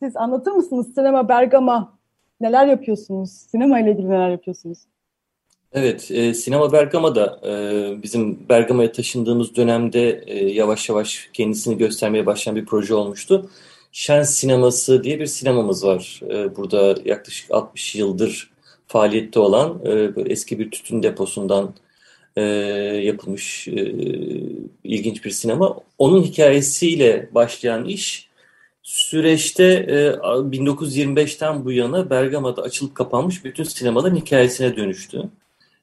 [0.02, 1.98] siz anlatır mısınız Sinema Bergama
[2.40, 3.30] neler yapıyorsunuz?
[3.30, 4.89] Sinema ile ilgili neler yapıyorsunuz?
[5.72, 12.56] Evet, e, Sinema Bergama'da e, bizim Bergama'ya taşındığımız dönemde e, yavaş yavaş kendisini göstermeye başlayan
[12.56, 13.50] bir proje olmuştu.
[13.92, 16.20] Şen Sineması diye bir sinemamız var.
[16.30, 18.50] E, burada yaklaşık 60 yıldır
[18.86, 21.74] faaliyette olan e, böyle eski bir tütün deposundan
[22.36, 22.42] e,
[23.04, 23.94] yapılmış e,
[24.84, 25.76] ilginç bir sinema.
[25.98, 28.28] Onun hikayesiyle başlayan iş
[28.82, 29.94] süreçte e,
[30.50, 35.30] 1925'ten bu yana Bergama'da açılıp kapanmış bütün sinemaların hikayesine dönüştü.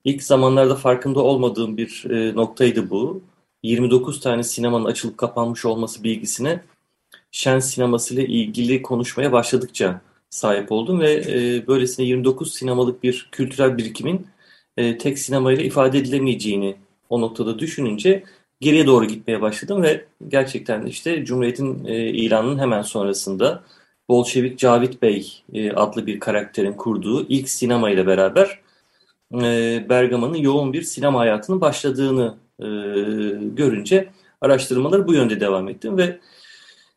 [0.08, 3.22] İlk zamanlarda farkında olmadığım bir e, noktaydı bu.
[3.63, 6.62] 29 tane sinemanın açılıp kapanmış olması bilgisine
[7.32, 13.78] Şen sineması ile ilgili konuşmaya başladıkça sahip oldum ve e, böylesine 29 sinemalık bir kültürel
[13.78, 14.28] birikimin
[14.78, 16.76] e, tek sinemayla ifade edilemeyeceğini
[17.10, 18.24] o noktada düşününce
[18.62, 23.63] geriye doğru gitmeye başladım ve gerçekten işte Cumhuriyet'in e, ilanının hemen sonrasında
[24.10, 28.66] Bolşevik Cavit Bey e, adlı bir karakterin kurduğu ilk sinema ile beraber
[29.34, 32.66] e, Bergama'nın yoğun bir sinema hayatının başladığını e,
[33.56, 34.10] görünce
[34.42, 36.20] araştırmaları bu yönde devam ettim ve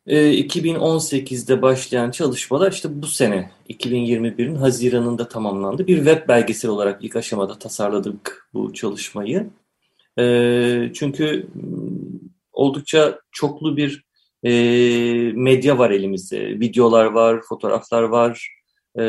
[0.07, 5.87] e, 2018'de başlayan çalışmalar işte bu sene 2021'in Haziran'ında tamamlandı.
[5.87, 9.49] Bir web belgesel olarak ilk aşamada tasarladık bu çalışmayı.
[10.19, 11.47] E, çünkü
[12.53, 14.03] oldukça çoklu bir
[14.43, 14.51] e,
[15.35, 16.59] medya var elimizde.
[16.59, 18.60] Videolar var, fotoğraflar var,
[18.99, 19.03] e,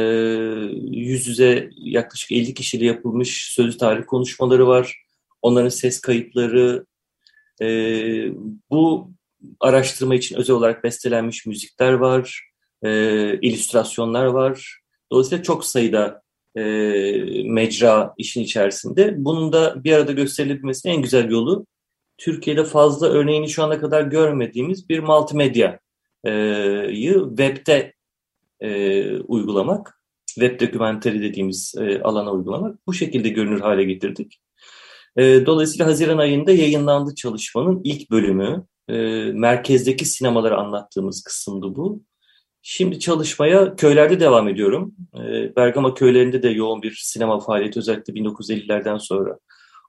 [0.90, 5.02] yüz yüze yaklaşık 50 kişiyle yapılmış sözlü tarih konuşmaları var.
[5.42, 6.86] Onların ses kayıtları,
[7.62, 7.66] e,
[8.70, 9.10] bu
[9.60, 12.50] araştırma için özel olarak bestelenmiş müzikler var,
[12.82, 12.90] e,
[13.40, 14.80] illüstrasyonlar var.
[15.12, 16.22] Dolayısıyla çok sayıda
[16.56, 16.62] e,
[17.44, 19.14] mecra işin içerisinde.
[19.18, 21.66] Bunun da bir arada gösterilebilmesinin en güzel yolu
[22.18, 25.78] Türkiye'de fazla örneğini şu ana kadar görmediğimiz bir multimedyayı
[27.28, 27.92] webde
[28.62, 34.40] e, uygulamak, web dokümenteri dediğimiz e, alana uygulamak bu şekilde görünür hale getirdik.
[35.16, 38.66] E, dolayısıyla Haziran ayında yayınlandı çalışmanın ilk bölümü.
[38.88, 38.94] E,
[39.32, 42.02] merkezdeki sinemaları anlattığımız kısımdı bu.
[42.62, 44.94] Şimdi çalışmaya köylerde devam ediyorum.
[45.14, 49.38] E, Bergama köylerinde de yoğun bir sinema faaliyeti özellikle 1950'lerden sonra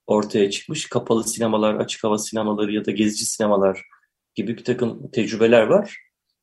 [0.07, 0.89] ortaya çıkmış.
[0.89, 3.81] Kapalı sinemalar, açık hava sinemaları ya da gezici sinemalar
[4.36, 5.97] gibi bir takım tecrübeler var.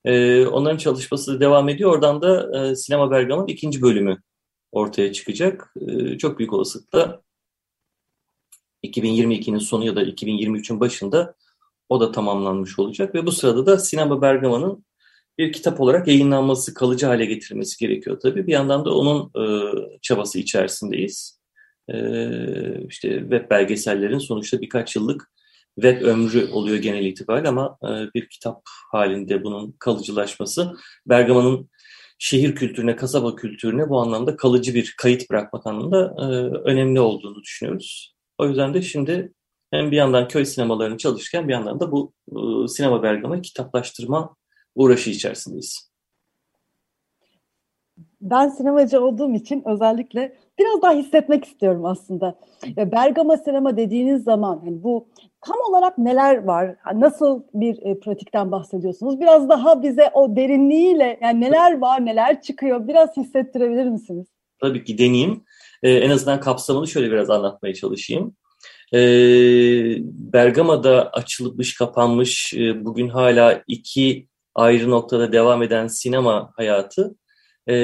[0.04, 1.92] E, onların çalışması devam ediyor.
[1.92, 4.18] Oradan da e, Sinema Bergama'nın ikinci bölümü
[4.72, 5.74] ortaya çıkacak.
[5.88, 7.22] E, çok büyük olasılıkla
[8.84, 11.34] 2022'nin sonu ya da 2023'ün başında
[11.88, 14.84] o da tamamlanmış olacak ve bu sırada da Sinema Bergama'nın
[15.38, 18.46] bir kitap olarak yayınlanması, kalıcı hale getirilmesi gerekiyor tabii.
[18.46, 21.40] Bir yandan da onun e, çabası içerisindeyiz.
[21.88, 21.96] E,
[22.88, 25.30] işte web belgesellerin sonuçta birkaç yıllık
[25.74, 30.72] web ömrü oluyor genel itibariyle ama e, bir kitap halinde bunun kalıcılaşması
[31.06, 31.70] Bergama'nın
[32.18, 36.24] şehir kültürüne, kasaba kültürüne bu anlamda kalıcı bir kayıt bırakmak anlamında e,
[36.70, 38.14] önemli olduğunu düşünüyoruz.
[38.38, 39.32] O yüzden de şimdi
[39.70, 44.36] hem bir yandan köy sinemalarını çalışırken bir yandan da bu e, sinema Bergama kitaplaştırma
[44.74, 45.90] uğraşı içerisindeyiz.
[48.20, 52.38] Ben sinemacı olduğum için özellikle biraz daha hissetmek istiyorum aslında.
[52.76, 55.08] Bergama sinema dediğiniz zaman hani bu
[55.40, 56.76] tam olarak neler var?
[56.94, 59.20] Nasıl bir e, pratikten bahsediyorsunuz?
[59.20, 64.26] Biraz daha bize o derinliğiyle yani neler var, neler çıkıyor biraz hissettirebilir misiniz?
[64.60, 65.44] Tabii ki deneyeyim.
[65.82, 68.36] Ee, en azından kapsamını şöyle biraz anlatmaya çalışayım.
[68.94, 68.98] Ee,
[70.32, 77.14] Bergama'da açılmış, kapanmış, e, bugün hala iki ayrı noktada devam eden sinema hayatı
[77.66, 77.74] e,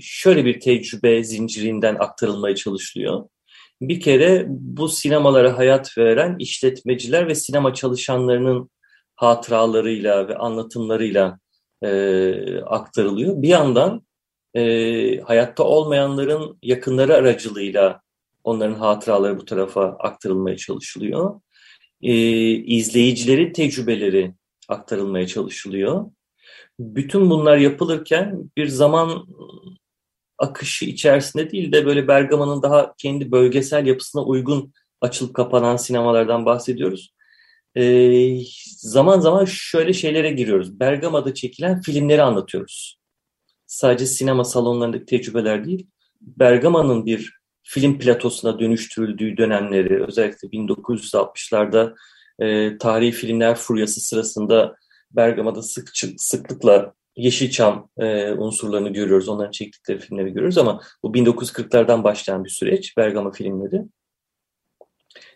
[0.00, 3.24] şöyle bir tecrübe zincirinden aktarılmaya çalışılıyor.
[3.80, 8.70] Bir kere bu sinemalara hayat veren işletmeciler ve sinema çalışanlarının
[9.14, 11.38] hatıralarıyla ve anlatımlarıyla
[11.82, 13.42] e, aktarılıyor.
[13.42, 14.06] Bir yandan
[14.54, 18.00] e, hayatta olmayanların yakınları aracılığıyla
[18.44, 21.40] onların hatıraları bu tarafa aktarılmaya çalışılıyor.
[22.02, 22.14] E,
[22.50, 24.34] izleyicilerin tecrübeleri
[24.68, 26.10] aktarılmaya çalışılıyor.
[26.78, 29.26] Bütün bunlar yapılırken bir zaman
[30.38, 37.14] akışı içerisinde değil de böyle Bergama'nın daha kendi bölgesel yapısına uygun açılıp kapanan sinemalardan bahsediyoruz.
[37.76, 40.80] Ee, zaman zaman şöyle şeylere giriyoruz.
[40.80, 42.98] Bergama'da çekilen filmleri anlatıyoruz.
[43.66, 45.86] Sadece sinema salonlarındaki tecrübeler değil,
[46.20, 51.94] Bergama'nın bir film platosuna dönüştürüldüğü dönemleri, özellikle 1960'larda
[52.38, 54.76] e, tarihi filmler furyası sırasında
[55.10, 59.28] Bergama'da sık, sıklıkla Yeşilçam e, unsurlarını görüyoruz.
[59.28, 63.82] Onların çektikleri filmleri görüyoruz ama bu 1940'lardan başlayan bir süreç Bergama filmleri.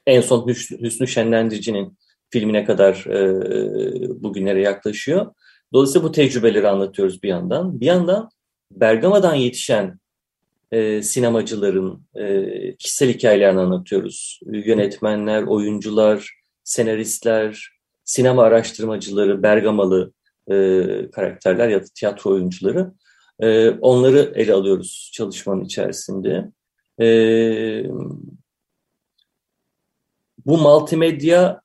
[0.07, 1.99] En son Hüsnü, Hüsnü Şenlendirici'nin
[2.31, 5.35] filmine kadar e, bugünlere yaklaşıyor.
[5.73, 7.81] Dolayısıyla bu tecrübeleri anlatıyoruz bir yandan.
[7.81, 8.31] Bir yandan
[8.73, 10.01] Bergama'dan yetişen
[10.73, 14.41] e, sinemacıların e, kişisel hikayelerini anlatıyoruz.
[14.47, 17.73] Yönetmenler, oyuncular, senaristler,
[18.05, 20.13] sinema araştırmacıları, Bergamalı
[20.51, 22.93] e, karakterler ya da tiyatro oyuncuları.
[23.41, 26.53] E, onları ele alıyoruz çalışmanın içerisinde.
[27.01, 27.07] E,
[30.47, 31.61] bu multimedya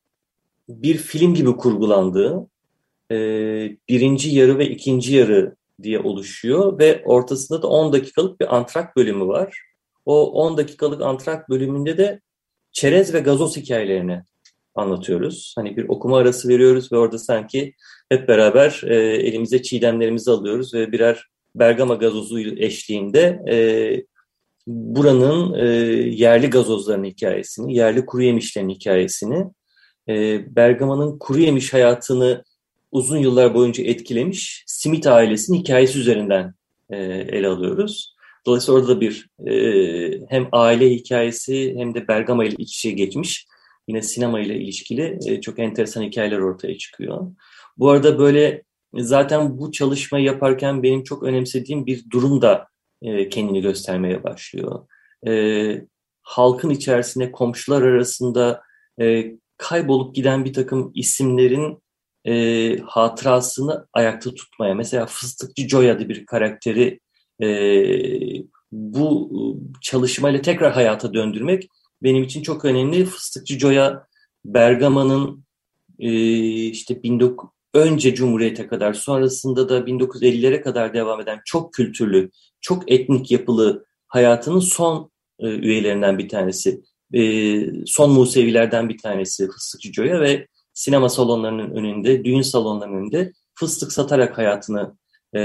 [0.70, 2.48] bir film gibi kurgulandığı,
[3.12, 3.18] e,
[3.90, 9.28] birinci yarı ve ikinci yarı diye oluşuyor ve ortasında da 10 dakikalık bir antrak bölümü
[9.28, 9.62] var.
[10.06, 12.22] O 10 dakikalık antrak bölümünde de
[12.72, 14.24] çerez ve gazoz hikayelerini
[14.76, 15.54] anlatıyoruz.
[15.58, 17.74] Hani bir okuma arası veriyoruz ve orada sanki
[18.10, 23.58] hep beraber e, elimize çiğdemlerimizi alıyoruz ve birer Bergama gazozu eşliğinde e,
[24.68, 25.66] buranın e,
[26.16, 29.46] yerli gazozlarının hikayesini, yerli kuru yemişlerin hikayesini,
[30.10, 32.44] e, Bergama'nın kuru yemiş hayatını
[32.92, 36.54] uzun yıllar boyunca etkilemiş Simit ailesinin hikayesi üzerinden
[36.90, 38.16] e, ele alıyoruz.
[38.46, 39.56] Dolayısıyla orada da bir e,
[40.30, 43.46] hem aile hikayesi hem de Bergama ile iç içe geçmiş
[43.88, 47.28] yine sinema ile ilişkili e, çok enteresan hikayeler ortaya çıkıyor.
[47.78, 52.68] Bu arada böyle zaten bu çalışmayı yaparken benim çok önemsediğim bir durum da
[53.02, 54.88] e, kendini göstermeye başlıyor.
[55.28, 55.86] E,
[56.22, 58.62] halkın içerisinde komşular arasında
[59.58, 61.84] kaybolup giden bir takım isimlerin
[62.86, 64.74] hatırasını ayakta tutmaya.
[64.74, 67.00] Mesela Fıstıkçı Joy adı bir karakteri
[68.72, 69.32] bu
[69.82, 71.68] çalışmayla tekrar hayata döndürmek
[72.04, 73.06] benim için çok önemli.
[73.06, 74.08] Fıstıkçı Joya
[74.46, 75.46] Bergama'nın
[76.00, 76.10] e,
[76.66, 83.32] işte 19, önce Cumhuriyet'e kadar sonrasında da 1950'lere kadar devam eden çok kültürlü, çok etnik
[83.32, 86.82] yapılı hayatının son e, üyelerinden bir tanesi.
[87.14, 87.22] E,
[87.86, 94.38] son Musevilerden bir tanesi Fıstıkçı Joya ve sinema salonlarının önünde, düğün salonlarının önünde fıstık satarak
[94.38, 94.98] hayatını
[95.36, 95.40] e,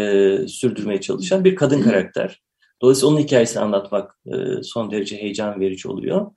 [0.48, 2.42] sürdürmeye çalışan bir kadın karakter.
[2.82, 6.30] Dolayısıyla onun hikayesini anlatmak e, son derece heyecan verici oluyor.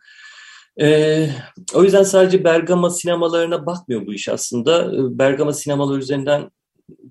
[0.81, 1.29] E,
[1.75, 4.95] o yüzden sadece Bergama sinemalarına bakmıyor bu iş aslında.
[4.95, 6.51] E, Bergama sinemaları üzerinden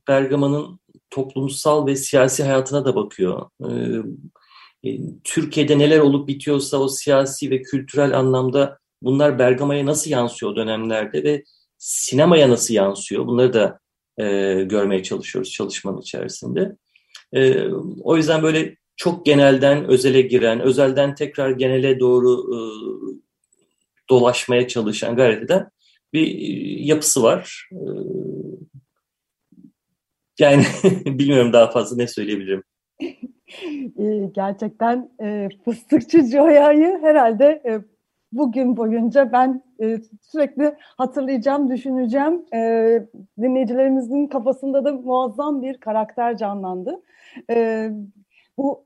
[0.09, 3.51] Bergama'nın toplumsal ve siyasi hayatına da bakıyor.
[3.65, 3.71] E,
[5.25, 11.45] Türkiye'de neler olup bitiyorsa o siyasi ve kültürel anlamda bunlar Bergama'ya nasıl yansıyor dönemlerde ve
[11.79, 13.81] sinemaya nasıl yansıyor bunları da
[14.19, 14.25] e,
[14.65, 16.77] görmeye çalışıyoruz çalışmanın içerisinde.
[17.33, 17.69] E,
[18.03, 22.59] o yüzden böyle çok genelden özele giren, özelden tekrar genele doğru e,
[24.13, 25.69] dolaşmaya çalışan, gayret eden
[26.13, 27.69] bir e, yapısı var.
[27.73, 27.81] E,
[30.39, 30.65] yani
[31.07, 32.65] bilmiyorum daha fazla ne söyleyebilirim.
[33.99, 37.81] E, gerçekten e, Fıstıkçı Joya'yı herhalde e,
[38.33, 42.43] bugün boyunca ben e, sürekli hatırlayacağım, düşüneceğim.
[42.55, 42.59] E,
[43.41, 47.03] dinleyicilerimizin kafasında da muazzam bir karakter canlandı.
[47.51, 47.89] E,
[48.59, 48.85] bu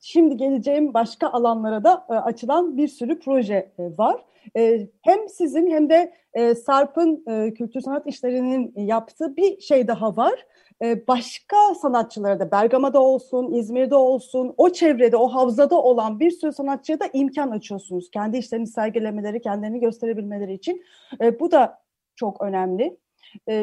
[0.00, 4.24] şimdi geleceğim başka alanlara da e, açılan bir sürü proje e, var.
[4.56, 10.16] E, hem sizin hem de e, Sarp'ın e, kültür sanat işlerinin yaptığı bir şey daha
[10.16, 10.46] var.
[10.82, 16.52] E, başka sanatçılara da Bergama'da olsun, İzmir'de olsun, o çevrede, o havzada olan bir sürü
[16.52, 18.10] sanatçıya da imkan açıyorsunuz.
[18.10, 20.84] Kendi işlerini sergilemeleri, kendilerini gösterebilmeleri için.
[21.20, 21.78] E, bu da
[22.16, 22.96] çok önemli.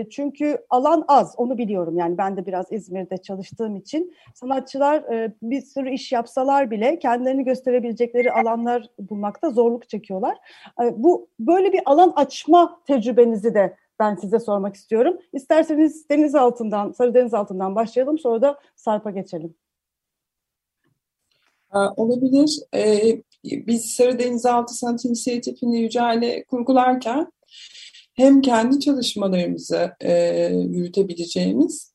[0.09, 1.97] Çünkü alan az, onu biliyorum.
[1.97, 5.03] Yani ben de biraz İzmir'de çalıştığım için sanatçılar
[5.41, 10.38] bir sürü iş yapsalar bile kendilerini gösterebilecekleri alanlar bulmakta zorluk çekiyorlar.
[10.91, 15.18] Bu böyle bir alan açma tecrübenizi de ben size sormak istiyorum.
[15.34, 19.55] İsterseniz deniz altından, sarı deniz altından başlayalım, sonra da Sarp'a geçelim.
[21.74, 22.59] Olabilir.
[22.76, 27.32] Ee, biz Sarı Denizaltı Sanat İnisiyatifi'ni Yücel'le kurgularken
[28.14, 30.14] hem kendi çalışmalarımızı e,
[30.53, 31.93] yürütebileceğimiz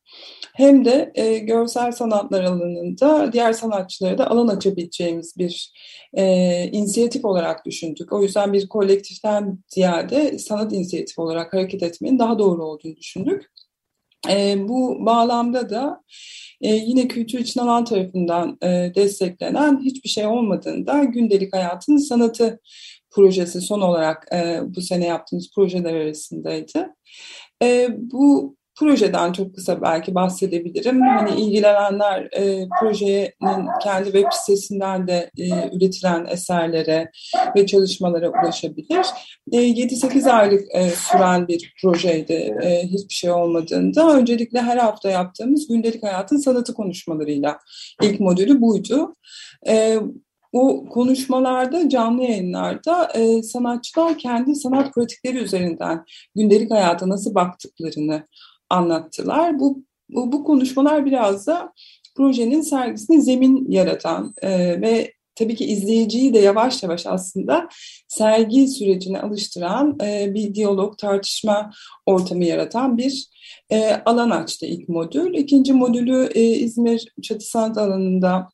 [0.55, 5.73] hem de e, görsel sanatlar alanında diğer sanatçılara da alan açabileceğimiz bir
[6.15, 6.25] e,
[6.73, 8.13] inisiyatif olarak düşündük.
[8.13, 13.51] O yüzden bir kolektiften ziyade sanat inisiyatifi olarak hareket etmenin daha doğru olduğunu düşündük.
[14.29, 16.03] E, bu bağlamda da
[16.61, 22.61] e, yine kültür için alan tarafından e, desteklenen hiçbir şey olmadığında gündelik hayatın sanatı
[23.11, 26.95] projesi son olarak e, bu sene yaptığımız projeler arasındaydı.
[27.63, 31.01] E, bu projeden çok kısa belki bahsedebilirim.
[31.01, 37.11] Hani ilgilenenler e, projenin kendi web sitesinden de e, üretilen eserlere
[37.57, 39.07] ve çalışmalara ulaşabilir.
[39.53, 44.17] E, 7-8 aylık e, süren bir projeydi e, hiçbir şey olmadığında.
[44.17, 47.59] Öncelikle her hafta yaptığımız gündelik hayatın sanatı konuşmalarıyla
[48.03, 49.15] ilk modülü buydu.
[49.69, 49.99] E,
[50.53, 56.05] bu konuşmalarda, canlı yayınlarda e, sanatçılar kendi sanat pratikleri üzerinden
[56.37, 58.27] gündelik hayata nasıl baktıklarını
[58.71, 59.59] anlattılar.
[59.59, 61.73] Bu, bu, bu konuşmalar biraz da
[62.17, 67.69] projenin sergisine zemin yaratan e, ve tabii ki izleyiciyi de yavaş yavaş aslında
[68.09, 71.71] sergi sürecine alıştıran e, bir diyalog, tartışma
[72.07, 73.29] ortamı yaratan bir
[73.71, 75.35] e, alan açtı ilk modül.
[75.35, 78.49] İkinci modülü e, İzmir Çatı Sanat alanında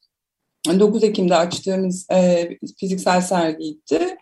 [0.69, 2.49] 9 Ekim'de açtığımız e,
[2.79, 4.17] fiziksel sergiydi.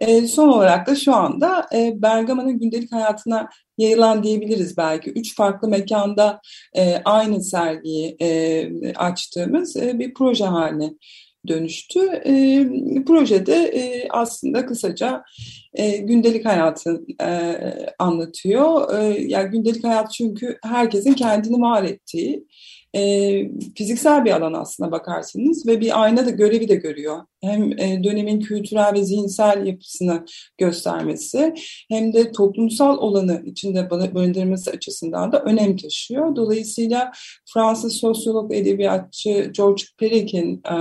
[0.00, 5.10] E, son olarak da şu anda e, Bergama'nın gündelik hayatına yayılan diyebiliriz belki.
[5.10, 6.40] Üç farklı mekanda
[6.76, 10.92] e, aynı sergiyi e, açtığımız e, bir proje haline
[11.48, 12.00] dönüştü.
[12.00, 12.66] E,
[13.06, 15.22] projede e, aslında kısaca
[15.74, 17.56] e, gündelik hayatı e,
[17.98, 18.98] anlatıyor.
[18.98, 22.46] E, yani gündelik hayat çünkü herkesin kendini var ettiği,
[22.96, 23.02] e,
[23.74, 27.22] fiziksel bir alan aslına bakarsanız ve bir ayna da görevi de görüyor.
[27.42, 30.24] Hem e, dönemin kültürel ve zihinsel yapısını
[30.58, 31.54] göstermesi
[31.88, 36.36] hem de toplumsal olanı içinde barındırması açısından da önem taşıyor.
[36.36, 37.12] Dolayısıyla
[37.54, 40.76] Fransız sosyolog edebiyatçı George Peric'in e,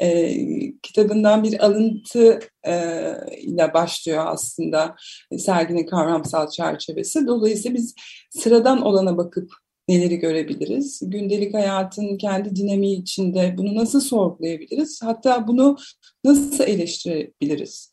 [0.00, 0.36] e,
[0.82, 4.94] kitabından bir alıntı e, ile başlıyor aslında
[5.38, 7.26] serginin kavramsal çerçevesi.
[7.26, 7.94] Dolayısıyla biz
[8.30, 9.50] sıradan olana bakıp
[9.90, 11.00] neleri görebiliriz?
[11.04, 15.02] Gündelik hayatın kendi dinamiği içinde bunu nasıl sorgulayabiliriz?
[15.02, 15.76] Hatta bunu
[16.24, 17.90] nasıl eleştirebiliriz?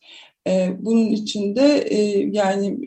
[0.48, 2.78] Ee, bunun içinde e, yani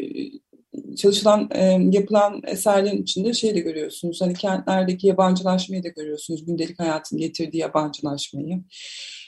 [0.74, 4.22] e, çalışılan, e, yapılan eserlerin içinde şey de görüyorsunuz.
[4.22, 6.45] Hani kentlerdeki yabancılaşmayı da görüyorsunuz.
[6.45, 8.64] Gündelik hayatın getirdiği yabancılaşmayı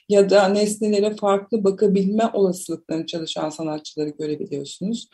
[0.09, 5.09] ya da nesnelere farklı bakabilme olasılıklarını çalışan sanatçıları görebiliyorsunuz.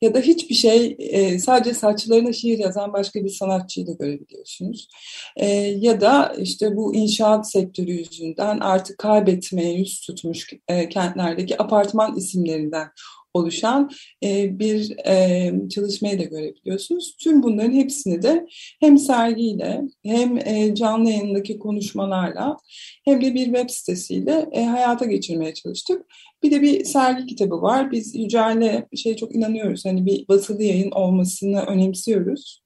[0.00, 4.88] Ya da hiçbir şey e, sadece saçlarına şiir yazan başka bir sanatçıyı da görebiliyorsunuz.
[5.36, 12.16] E, ya da işte bu inşaat sektörü yüzünden artık kaybetmeye yüz tutmuş e, kentlerdeki apartman
[12.16, 12.88] isimlerinden
[13.36, 13.90] oluşan
[14.24, 17.16] e, bir e, çalışmayı da görebiliyorsunuz.
[17.20, 18.46] Tüm bunların hepsini de
[18.80, 22.56] hem sergiyle hem e, canlı yayındaki konuşmalarla
[23.04, 26.02] hem de bir web sitesiyle e, hayata geçirmeye çalıştık.
[26.42, 27.92] Bir de bir sergi kitabı var.
[27.92, 29.84] Biz Yücel'le şey çok inanıyoruz.
[29.84, 32.65] Hani bir basılı yayın olmasını önemsiyoruz.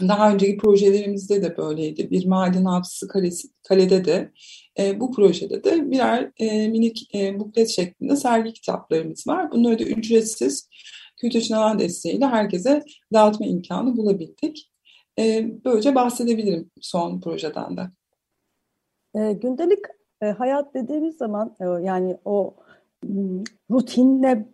[0.00, 2.10] Daha önceki projelerimizde de böyleydi.
[2.10, 2.26] Bir
[2.64, 4.30] hafızası kalesi, kalede de
[4.78, 9.52] e, bu projede de birer e, minik e, buklet şeklinde sergi kitaplarımız var.
[9.52, 10.68] Bunları da ücretsiz
[11.16, 12.82] kültür için alan desteğiyle herkese
[13.12, 14.72] dağıtma imkanı bulabildik.
[15.18, 17.82] E, böylece bahsedebilirim son projeden de.
[19.14, 19.78] E, gündelik
[20.22, 22.54] e, hayat dediğimiz zaman e, yani o
[23.70, 24.46] rutinle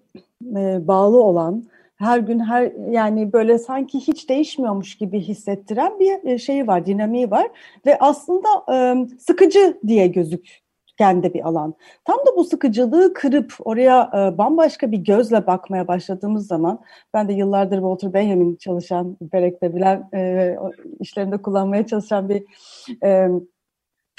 [0.56, 1.64] e, bağlı olan
[2.02, 7.48] her gün her yani böyle sanki hiç değişmiyormuş gibi hissettiren bir şeyi var, dinamiği var
[7.86, 8.48] ve aslında
[9.18, 10.62] sıkıcı diye gözük
[10.98, 11.74] kendi bir alan.
[12.04, 16.80] Tam da bu sıkıcılığı kırıp oraya e, bambaşka bir gözle bakmaya başladığımız zaman
[17.14, 20.56] ben de yıllardır Walter Benjamin çalışan, Berek'te bilen e,
[21.00, 22.44] işlerinde kullanmaya çalışan bir
[23.04, 23.28] e,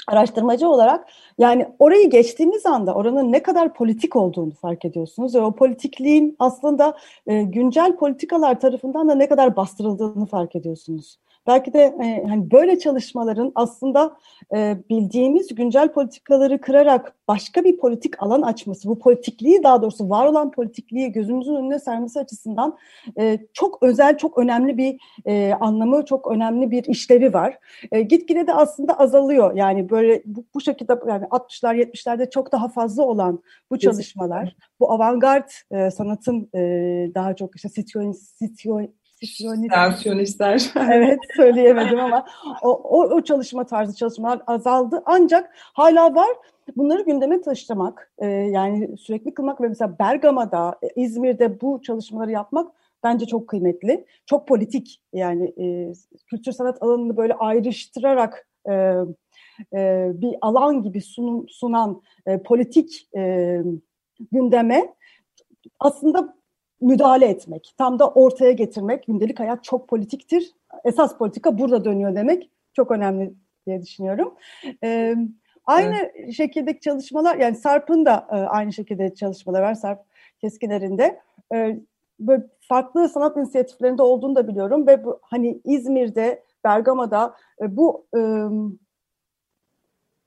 [0.08, 5.54] araştırmacı olarak yani orayı geçtiğimiz anda oranın ne kadar politik olduğunu fark ediyorsunuz ve o
[5.54, 6.96] politikliğin aslında
[7.26, 11.18] e, güncel politikalar tarafından da ne kadar bastırıldığını fark ediyorsunuz.
[11.46, 14.16] Belki de e, hani böyle çalışmaların aslında
[14.54, 20.26] e, bildiğimiz güncel politikaları kırarak başka bir politik alan açması, bu politikliği daha doğrusu var
[20.26, 22.78] olan politikliği gözümüzün önüne sermesi açısından
[23.18, 27.58] e, çok özel, çok önemli bir e, anlamı, çok önemli bir işlevi var.
[27.92, 29.56] E, gitgide de aslında azalıyor.
[29.56, 34.92] Yani böyle bu, bu şekilde yani 60'lar 70'lerde çok daha fazla olan bu çalışmalar, bu
[34.92, 36.60] avantgard e, sanatın e,
[37.14, 38.90] daha çok işte sityon, sityon
[39.26, 40.72] Siyonistler.
[40.92, 42.26] evet söyleyemedim ama
[42.62, 45.02] o, o, o çalışma tarzı çalışmalar azaldı.
[45.06, 46.36] Ancak hala var.
[46.76, 52.72] Bunları gündeme taşımak, e, yani sürekli kılmak ve mesela Bergama'da, e, İzmir'de bu çalışmaları yapmak
[53.02, 54.06] bence çok kıymetli.
[54.26, 55.92] Çok politik yani e,
[56.26, 58.72] kültür sanat alanını böyle ayrıştırarak e,
[59.74, 63.62] e, bir alan gibi sun, sunan e, politik e,
[64.32, 64.94] gündeme
[65.80, 66.36] aslında
[66.84, 69.06] müdahale etmek, tam da ortaya getirmek.
[69.06, 70.54] Gündelik hayat çok politiktir.
[70.84, 73.34] Esas politika burada dönüyor demek çok önemli
[73.66, 74.34] diye düşünüyorum.
[74.82, 75.16] Ee,
[75.66, 76.32] aynı evet.
[76.32, 80.00] şekildeki çalışmalar, yani Sarp'ın da e, aynı şekilde çalışmalar var, Sarp
[80.40, 81.20] Keskiner'inde.
[81.54, 81.78] E,
[82.20, 88.20] böyle farklı sanat inisiyatiflerinde olduğunu da biliyorum ve bu, hani İzmir'de, Bergama'da e, bu e,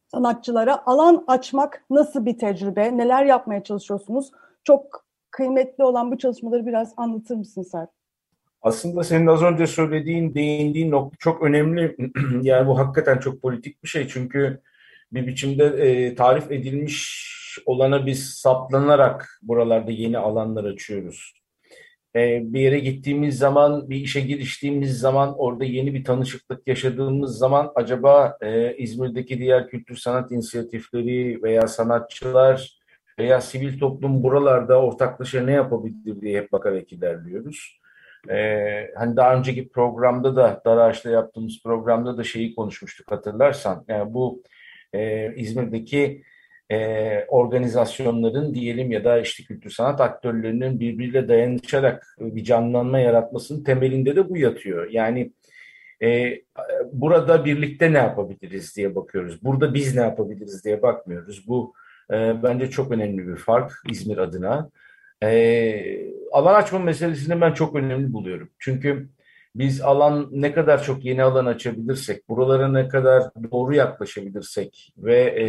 [0.08, 2.98] sanatçılara alan açmak nasıl bir tecrübe?
[2.98, 4.32] Neler yapmaya çalışıyorsunuz?
[4.64, 5.07] Çok
[5.38, 7.90] kıymetli olan bu çalışmaları biraz anlatır mısın Serp?
[8.62, 11.96] Aslında senin az önce söylediğin, değindiğin nokta çok önemli.
[12.42, 14.08] yani bu hakikaten çok politik bir şey.
[14.08, 14.62] Çünkü
[15.12, 17.28] bir biçimde e, tarif edilmiş
[17.66, 21.34] olana biz saplanarak buralarda yeni alanlar açıyoruz.
[22.16, 27.72] E, bir yere gittiğimiz zaman, bir işe giriştiğimiz zaman, orada yeni bir tanışıklık yaşadığımız zaman
[27.76, 32.77] acaba e, İzmir'deki diğer kültür sanat inisiyatifleri veya sanatçılar
[33.20, 37.80] veya sivil toplum buralarda ortaklaşa ne yapabilir diye hep bakarak ilerliyoruz.
[38.30, 43.86] Ee, hani daha önceki programda da Daraş'ta yaptığımız programda da şeyi konuşmuştuk hatırlarsan.
[43.88, 44.44] Yani bu
[44.94, 46.24] e, İzmir'deki
[46.72, 54.16] e, organizasyonların diyelim ya da işte kültür sanat aktörlerinin birbiriyle dayanışarak bir canlanma yaratmasının temelinde
[54.16, 54.90] de bu yatıyor.
[54.92, 55.32] Yani
[56.04, 56.42] e,
[56.92, 59.44] burada birlikte ne yapabiliriz diye bakıyoruz.
[59.44, 61.48] Burada biz ne yapabiliriz diye bakmıyoruz.
[61.48, 61.74] Bu
[62.12, 64.70] e, bence çok önemli bir fark İzmir adına.
[65.24, 68.50] E, alan açma meselesini ben çok önemli buluyorum.
[68.60, 69.10] Çünkü
[69.56, 75.46] biz alan ne kadar çok yeni alan açabilirsek, buralara ne kadar doğru yaklaşabilirsek ve e,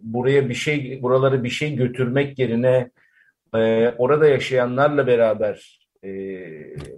[0.00, 2.90] buraya bir şey, buralara bir şey götürmek yerine
[3.54, 6.08] e, orada yaşayanlarla beraber e,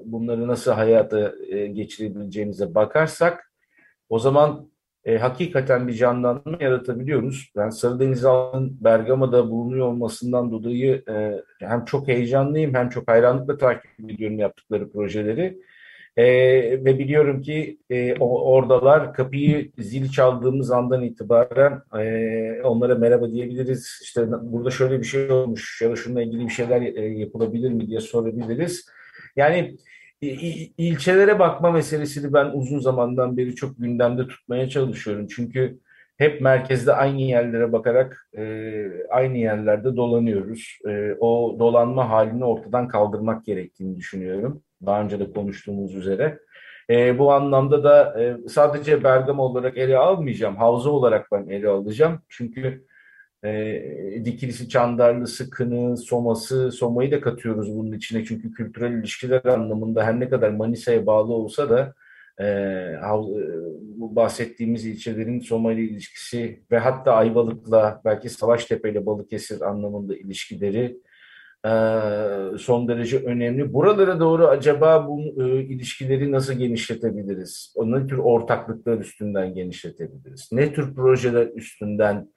[0.04, 3.52] bunları nasıl hayata e, geçirebileceğimize bakarsak,
[4.08, 4.70] o zaman
[5.08, 7.52] e, hakikaten bir canlanma yaratabiliyoruz.
[7.56, 14.10] Ben Sarıdeniz Ağa'nın Bergama'da bulunuyor olmasından dolayı e, hem çok heyecanlıyım hem çok hayranlıkla takip
[14.10, 15.58] ediyorum yaptıkları projeleri.
[16.16, 16.24] E,
[16.84, 24.00] ve biliyorum ki e, oradalar kapıyı zil çaldığımız andan itibaren e, onlara merhaba diyebiliriz.
[24.02, 27.86] İşte burada şöyle bir şey olmuş ya da şununla ilgili bir şeyler e, yapılabilir mi
[27.86, 28.86] diye sorabiliriz.
[29.36, 29.76] Yani
[30.20, 35.26] ilçelere bakma meselesini ben uzun zamandan beri çok gündemde tutmaya çalışıyorum.
[35.26, 35.78] Çünkü
[36.16, 40.78] hep merkezde aynı yerlere bakarak e, aynı yerlerde dolanıyoruz.
[40.88, 44.62] E, o dolanma halini ortadan kaldırmak gerektiğini düşünüyorum.
[44.86, 46.38] Daha önce de konuştuğumuz üzere.
[46.90, 50.56] E, bu anlamda da e, sadece Bergama olarak ele almayacağım.
[50.56, 52.20] Havza olarak ben ele alacağım.
[52.28, 52.86] Çünkü
[53.44, 58.24] e, Dikilisi, Çandarlısı, Kını, Soması, Soma'yı da katıyoruz bunun içine.
[58.24, 61.94] Çünkü kültürel ilişkiler anlamında her ne kadar Manisa'ya bağlı olsa da
[62.40, 62.44] e,
[63.96, 71.00] bu bahsettiğimiz ilçelerin Soma ile ilişkisi ve hatta Ayvalık'la belki Savaştepe ile Balıkesir anlamında ilişkileri
[71.64, 71.70] e,
[72.58, 73.72] son derece önemli.
[73.72, 77.74] Buralara doğru acaba bu e, ilişkileri nasıl genişletebiliriz?
[77.84, 80.48] Ne tür ortaklıklar üstünden genişletebiliriz?
[80.52, 82.28] Ne tür projeler üstünden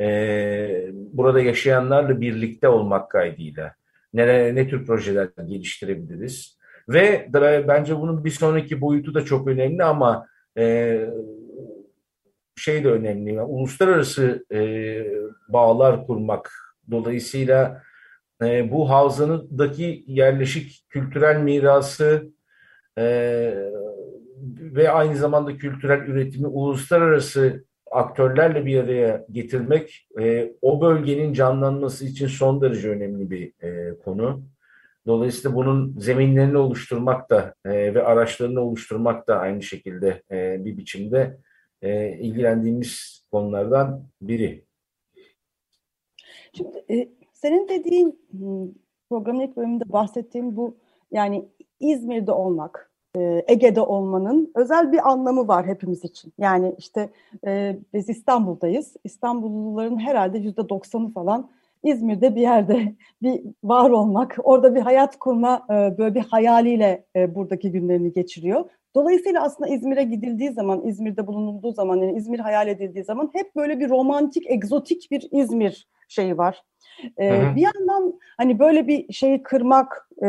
[0.00, 3.74] e, burada yaşayanlarla birlikte olmak kaydıyla
[4.14, 6.58] ne, ne tür projeler geliştirebiliriz?
[6.88, 7.28] Ve
[7.68, 10.26] bence bunun bir sonraki boyutu da çok önemli ama
[10.58, 11.06] e,
[12.56, 13.34] şey de önemli.
[13.34, 14.60] Yani uluslararası e,
[15.48, 16.52] bağlar kurmak
[16.90, 17.82] dolayısıyla
[18.42, 22.32] e, bu havzadaki yerleşik kültürel mirası
[22.98, 23.04] e,
[24.60, 32.26] ve aynı zamanda kültürel üretimi uluslararası aktörlerle bir araya getirmek e, o bölgenin canlanması için
[32.26, 34.42] son derece önemli bir e, konu.
[35.06, 41.38] Dolayısıyla bunun zeminlerini oluşturmak da e, ve araçlarını oluşturmak da aynı şekilde e, bir biçimde
[41.82, 44.64] e, ilgilendiğimiz konulardan biri.
[46.52, 48.20] Şimdi e, senin dediğin
[49.10, 50.78] programın ilk bölümünde bahsettiğim bu
[51.10, 51.48] yani
[51.80, 56.32] İzmir'de olmak, e, Ege'de olmanın özel bir anlamı var hepimiz için.
[56.38, 57.10] Yani işte
[57.46, 58.96] e, biz İstanbul'dayız.
[59.04, 61.50] İstanbulluların herhalde yüzde doksanı falan
[61.82, 67.34] İzmir'de bir yerde bir var olmak, orada bir hayat kurma e, böyle bir hayaliyle e,
[67.34, 68.64] buradaki günlerini geçiriyor.
[68.94, 73.80] Dolayısıyla aslında İzmir'e gidildiği zaman, İzmir'de bulunulduğu zaman, yani İzmir hayal edildiği zaman hep böyle
[73.80, 76.62] bir romantik, egzotik bir İzmir şeyi var.
[77.20, 80.26] Ee, bir yandan hani böyle bir şeyi kırmak e,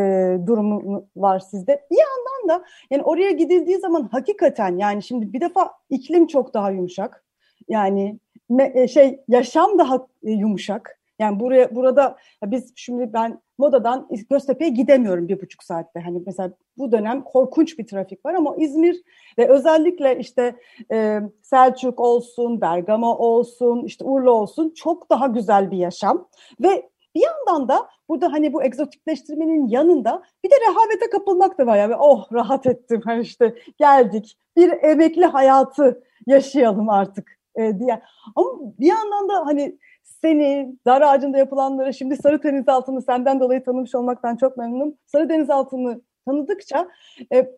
[0.47, 1.85] durumu var sizde.
[1.91, 6.71] Bir yandan da yani oraya gidildiği zaman hakikaten yani şimdi bir defa iklim çok daha
[6.71, 7.25] yumuşak.
[7.69, 8.19] Yani
[8.49, 10.98] me, şey yaşam daha yumuşak.
[11.19, 15.99] Yani buraya burada biz şimdi ben Moda'dan Göztepe'ye gidemiyorum bir buçuk saatte.
[15.99, 19.01] Hani mesela bu dönem korkunç bir trafik var ama İzmir
[19.37, 20.55] ve özellikle işte
[20.91, 26.27] e, Selçuk olsun, Bergama olsun, işte Urla olsun çok daha güzel bir yaşam.
[26.61, 31.77] Ve bir yandan da burada hani bu egzotikleştirmenin yanında bir de rehavete kapılmak da var.
[31.77, 38.01] Yani oh rahat ettim hani işte geldik bir emekli hayatı yaşayalım artık e, diye.
[38.35, 38.49] Ama
[38.79, 43.95] bir yandan da hani seni, dar ağacında yapılanları, şimdi Sarı Deniz Altını senden dolayı tanımış
[43.95, 44.93] olmaktan çok memnunum.
[45.05, 46.87] Sarı Deniz Altını tanıdıkça
[47.33, 47.49] e,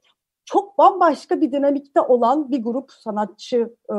[0.45, 3.95] çok bambaşka bir dinamikte olan bir grup sanatçı e,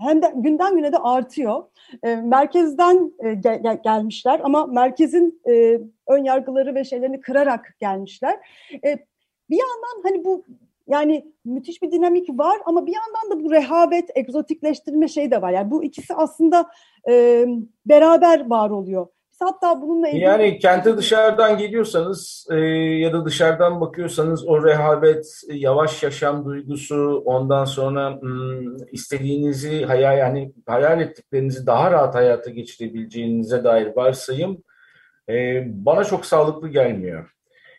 [0.00, 1.64] hem de günden güne de artıyor.
[2.02, 8.38] E, merkezden e, gel, gel, gelmişler ama merkezin e, ön yargıları ve şeylerini kırarak gelmişler.
[8.84, 8.98] E,
[9.50, 10.44] bir yandan hani bu
[10.88, 15.52] yani müthiş bir dinamik var ama bir yandan da bu rehavet, egzotikleştirme şey de var.
[15.52, 16.66] Yani bu ikisi aslında
[17.08, 17.44] e,
[17.86, 19.06] beraber var oluyor.
[19.32, 20.24] Biz hatta bununla ilgili...
[20.24, 22.56] Yani kente dışarıdan geliyorsanız e,
[22.98, 30.52] ya da dışarıdan bakıyorsanız o rehavet, yavaş yaşam duygusu, ondan sonra hmm, istediğinizi hayal yani
[30.66, 34.62] hayal ettiklerinizi daha rahat hayata geçirebileceğinize dair varsayım
[35.28, 37.37] e, bana çok sağlıklı gelmiyor.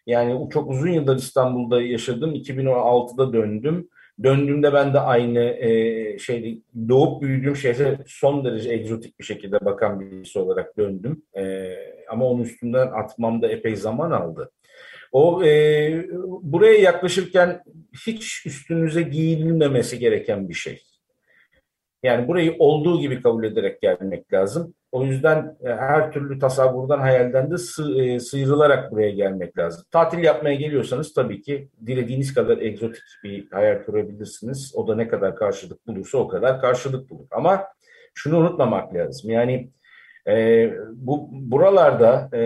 [0.10, 2.36] Yani çok uzun yıllar İstanbul'da yaşadım.
[2.36, 3.89] 2016'da döndüm.
[4.24, 9.99] Döndüğümde ben de aynı e, şeyde doğup büyüdüğüm şehre son derece egzotik bir şekilde bakan
[9.99, 11.24] birisi olarak döndüm.
[11.38, 11.74] E,
[12.10, 14.51] ama onun üstünden atmam da epey zaman aldı.
[15.12, 16.07] O e,
[16.41, 17.64] buraya yaklaşırken
[18.07, 20.82] hiç üstünüze giyilmemesi gereken bir şey.
[22.03, 24.74] Yani burayı olduğu gibi kabul ederek gelmek lazım.
[24.92, 27.56] O yüzden e, her türlü tasavvurdan, hayalden de
[28.04, 29.86] e, sıyrılarak buraya gelmek lazım.
[29.92, 34.72] Tatil yapmaya geliyorsanız tabii ki dilediğiniz kadar egzotik bir hayal kurabilirsiniz.
[34.76, 37.28] O da ne kadar karşılık bulursa o kadar karşılık bulur.
[37.32, 37.68] Ama
[38.14, 39.32] şunu unutmamak lazım.
[39.32, 39.72] Yani
[40.28, 42.42] e, bu buralarda e,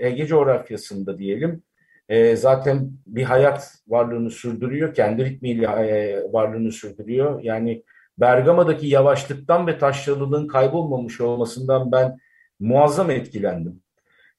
[0.00, 1.62] Ege coğrafyasında diyelim
[2.08, 4.94] e, zaten bir hayat varlığını sürdürüyor.
[4.94, 7.42] Kendi ritmiyle e, varlığını sürdürüyor.
[7.42, 7.82] Yani
[8.18, 12.18] Bergama'daki yavaşlıktan ve taşralılığın kaybolmamış olmasından ben
[12.60, 13.82] muazzam etkilendim.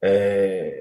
[0.04, 0.74] Ee,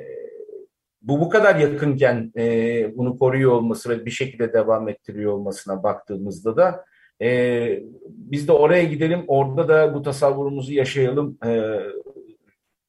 [1.02, 6.56] bu bu kadar yakınken e, bunu koruyor olması ve bir şekilde devam ettiriyor olmasına baktığımızda
[6.56, 6.84] da
[7.22, 11.80] e, biz de oraya gidelim, orada da bu tasavvurumuzu yaşayalım e,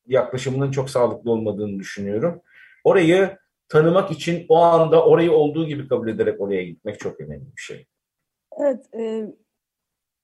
[0.08, 2.42] yaklaşımının çok sağlıklı olmadığını düşünüyorum.
[2.84, 3.38] Orayı
[3.70, 7.86] tanımak için o anda orayı olduğu gibi kabul ederek oraya gitmek çok önemli bir şey.
[8.60, 9.26] Evet, e,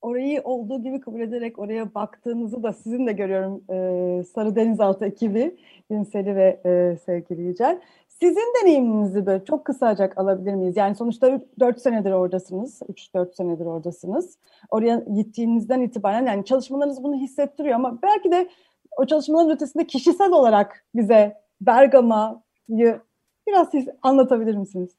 [0.04, 5.58] orayı olduğu gibi kabul ederek oraya baktığınızı da sizin de görüyorum e, Sarı Denizaltı ekibi
[5.90, 7.82] Günseli ve e, sevgili Yücel.
[8.08, 10.78] Sizin deneyiminizi böyle çok kısacak alabilir miyiz?
[10.78, 14.38] Yani sonuçta 4 senedir oradasınız, 3-4 senedir oradasınız.
[14.70, 18.50] Oraya gittiğinizden itibaren yani çalışmalarınız bunu hissettiriyor ama belki de
[18.98, 23.02] o çalışmaların ötesinde kişisel olarak bize Bergama'yı
[23.48, 24.90] biraz siz anlatabilir misiniz?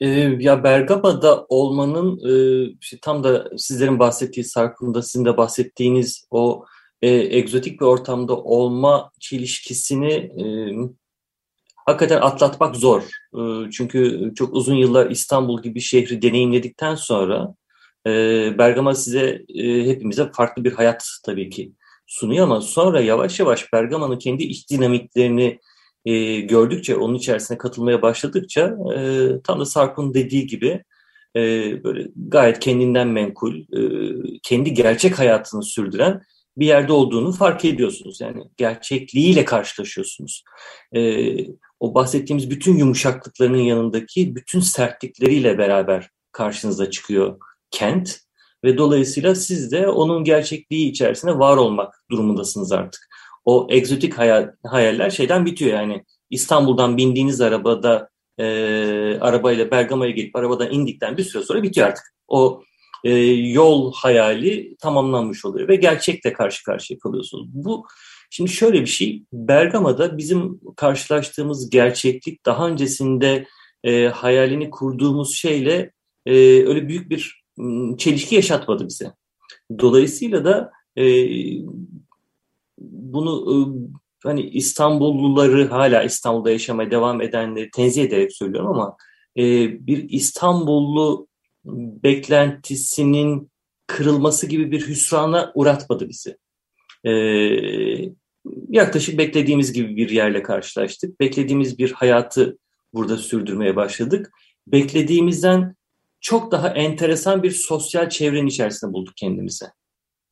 [0.00, 6.64] E, ya Bergama'da olmanın e, tam da sizlerin bahsettiği Sarkun'da sizin de bahsettiğiniz o
[7.02, 10.44] e, egzotik bir ortamda olma çelişkisini e,
[11.86, 13.02] hakikaten atlatmak zor.
[13.34, 17.54] E, çünkü çok uzun yıllar İstanbul gibi şehri deneyimledikten sonra
[18.06, 18.10] e,
[18.58, 21.72] Bergama size e, hepimize farklı bir hayat tabii ki
[22.06, 25.60] sunuyor ama sonra yavaş yavaş Bergama'nın kendi iç dinamiklerini
[26.04, 30.84] e, gördükçe, onun içerisine katılmaya başladıkça e, tam da Sarkun dediği gibi
[31.36, 31.40] e,
[31.84, 33.80] böyle gayet kendinden menkul, e,
[34.42, 36.22] kendi gerçek hayatını sürdüren
[36.56, 38.20] bir yerde olduğunu fark ediyorsunuz.
[38.20, 40.44] Yani gerçekliğiyle karşılaşıyorsunuz.
[40.96, 41.34] E,
[41.80, 47.38] o bahsettiğimiz bütün yumuşaklıklarının yanındaki bütün sertlikleriyle beraber karşınıza çıkıyor
[47.70, 48.18] kent
[48.64, 53.08] ve dolayısıyla siz de onun gerçekliği içerisinde var olmak durumundasınız artık.
[53.44, 58.44] O egzotik hayal, hayaller şeyden bitiyor yani İstanbul'dan bindiğiniz arabada e,
[59.20, 62.04] arabayla Bergama'ya gelip arabadan indikten bir süre sonra bitiyor artık.
[62.28, 62.62] O
[63.04, 67.48] e, yol hayali tamamlanmış oluyor ve gerçekle karşı karşıya kalıyorsunuz.
[67.52, 67.86] Bu
[68.30, 73.46] şimdi şöyle bir şey Bergama'da bizim karşılaştığımız gerçeklik daha öncesinde
[73.84, 75.92] e, hayalini kurduğumuz şeyle
[76.26, 76.32] e,
[76.66, 77.44] öyle büyük bir
[77.98, 79.12] çelişki yaşatmadı bize.
[79.78, 81.04] Dolayısıyla da e,
[82.90, 83.56] bunu e,
[84.22, 88.96] hani İstanbulluları hala İstanbul'da yaşamaya devam edenleri tenzih ederek söylüyorum ama
[89.36, 89.42] e,
[89.86, 91.28] bir İstanbullu
[92.02, 93.50] beklentisinin
[93.86, 96.36] kırılması gibi bir hüsrana uğratmadı bizi.
[97.04, 97.12] E,
[98.68, 101.20] yaklaşık beklediğimiz gibi bir yerle karşılaştık.
[101.20, 102.58] Beklediğimiz bir hayatı
[102.94, 104.32] burada sürdürmeye başladık.
[104.66, 105.76] Beklediğimizden
[106.20, 109.66] çok daha enteresan bir sosyal çevrenin içerisinde bulduk kendimizi.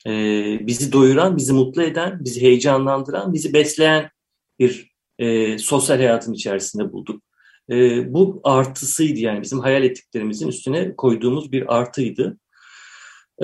[0.06, 4.10] Ee, bizi doyuran, bizi mutlu eden, bizi heyecanlandıran, bizi besleyen
[4.58, 7.22] bir e, sosyal hayatın içerisinde bulduk.
[7.70, 12.38] E, bu artısıydı yani bizim hayal ettiklerimizin üstüne koyduğumuz bir artıydı.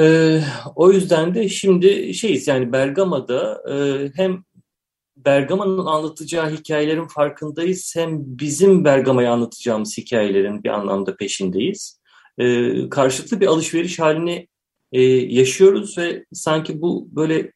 [0.00, 0.40] E,
[0.76, 4.44] o yüzden de şimdi şeyiz yani Bergama'da e, hem
[5.16, 12.00] Bergama'nın anlatacağı hikayelerin farkındayız hem bizim Bergama'yı anlatacağımız hikayelerin bir anlamda peşindeyiz.
[12.38, 14.48] E, karşılıklı bir alışveriş halini
[14.92, 17.52] e, yaşıyoruz ve sanki bu böyle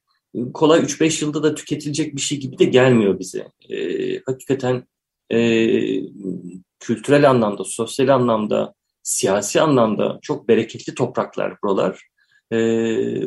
[0.55, 3.49] kolay 3-5 yılda da tüketilecek bir şey gibi de gelmiyor bize.
[3.71, 3.77] E,
[4.27, 4.87] hakikaten
[5.33, 5.39] e,
[6.81, 12.09] kültürel anlamda, sosyal anlamda, siyasi anlamda çok bereketli topraklar buralar.
[12.53, 12.57] E,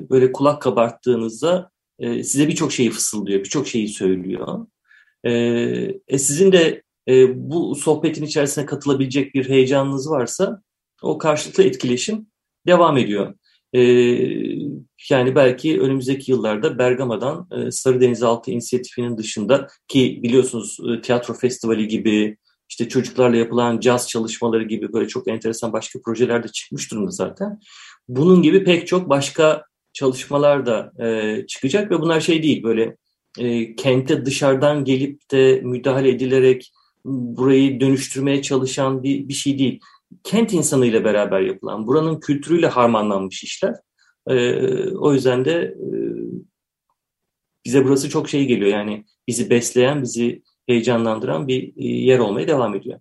[0.10, 4.68] böyle kulak kabarttığınızda e, size birçok şeyi fısıldıyor, birçok şeyi söylüyor.
[5.24, 5.32] E,
[6.08, 10.62] e, sizin de e, bu sohbetin içerisine katılabilecek bir heyecanınız varsa
[11.02, 12.28] o karşılıklı etkileşim
[12.68, 13.34] devam ediyor.
[13.76, 13.82] E,
[15.10, 21.88] yani belki önümüzdeki yıllarda Bergama'dan e, Sarı Denizaltı inisiyatifinin dışında ki biliyorsunuz e, tiyatro festivali
[21.88, 22.38] gibi
[22.70, 27.60] işte çocuklarla yapılan caz çalışmaları gibi böyle çok enteresan başka projeler de çıkmış durumda zaten.
[28.08, 32.96] Bunun gibi pek çok başka çalışmalar da e, çıkacak ve bunlar şey değil böyle
[33.40, 36.72] e, kente dışarıdan gelip de müdahale edilerek
[37.06, 39.80] burayı dönüştürmeye çalışan bir, bir şey değil.
[40.24, 43.76] Kent insanıyla beraber yapılan, buranın kültürüyle harmanlanmış işler.
[44.28, 44.36] E,
[44.96, 45.90] o yüzden de e,
[47.66, 52.76] bize burası çok şey geliyor yani bizi besleyen, bizi heyecanlandıran bir e, yer olmaya devam
[52.76, 53.00] ediyor.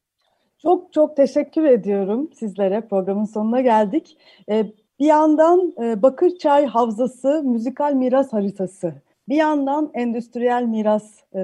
[0.63, 2.81] Çok çok teşekkür ediyorum sizlere.
[2.81, 4.17] Programın sonuna geldik.
[4.51, 8.95] Ee, bir yandan e, Bakırçay Havzası müzikal miras haritası
[9.29, 11.05] bir yandan endüstriyel miras
[11.35, 11.39] e,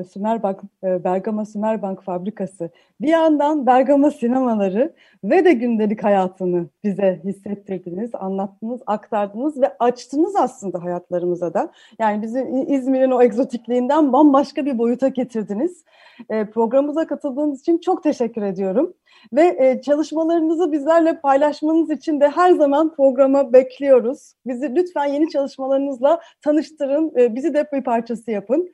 [0.84, 2.70] e, Bergama Sümerbank fabrikası,
[3.00, 4.92] bir yandan Bergama sinemaları
[5.24, 11.72] ve de gündelik hayatını bize hissettirdiniz, anlattınız, aktardınız ve açtınız aslında hayatlarımıza da.
[11.98, 15.84] Yani bizi İzmir'in o egzotikliğinden bambaşka bir boyuta getirdiniz.
[16.30, 18.94] E, programımıza katıldığınız için çok teşekkür ediyorum.
[19.32, 24.32] Ve e, çalışmalarınızı bizlerle paylaşmanız için de her zaman programa bekliyoruz.
[24.46, 28.72] Bizi lütfen yeni çalışmalarınızla tanıştırın, e, bizi de bir parçası yapın.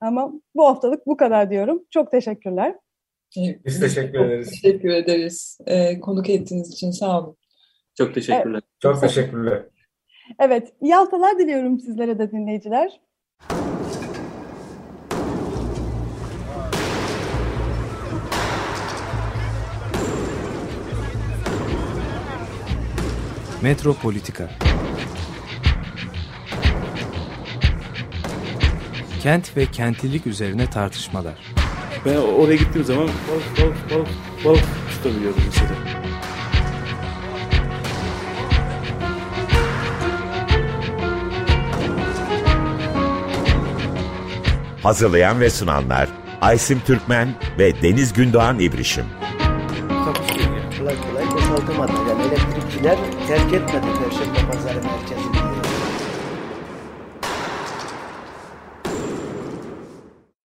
[0.00, 1.82] Ama bu haftalık bu kadar diyorum.
[1.90, 2.74] Çok teşekkürler.
[3.36, 4.50] Biz teşekkür ederiz.
[4.50, 5.58] Teşekkür ederiz.
[5.66, 7.36] E, konuk ettiğiniz için sağ olun.
[7.94, 8.52] Çok teşekkürler.
[8.52, 8.64] Evet.
[8.80, 9.62] Çok teşekkürler.
[10.38, 13.00] Evet, iyi haftalar diliyorum sizlere de dinleyiciler.
[23.66, 24.48] Metropolitika
[29.22, 31.34] Kent ve kentlilik üzerine tartışmalar.
[32.04, 34.08] Ben oraya gittiğim zaman balık balık balık
[34.44, 35.70] balık tutabiliyordum mesela.
[44.82, 46.08] Hazırlayan ve sunanlar
[46.40, 49.04] Aysim Türkmen ve Deniz Gündoğan İbrişim.
[50.78, 51.92] Kolay kolay boşaltamadı.
[52.08, 55.35] Yani elektrikçiler terk etmedi Perşembe Pazarı merkezini.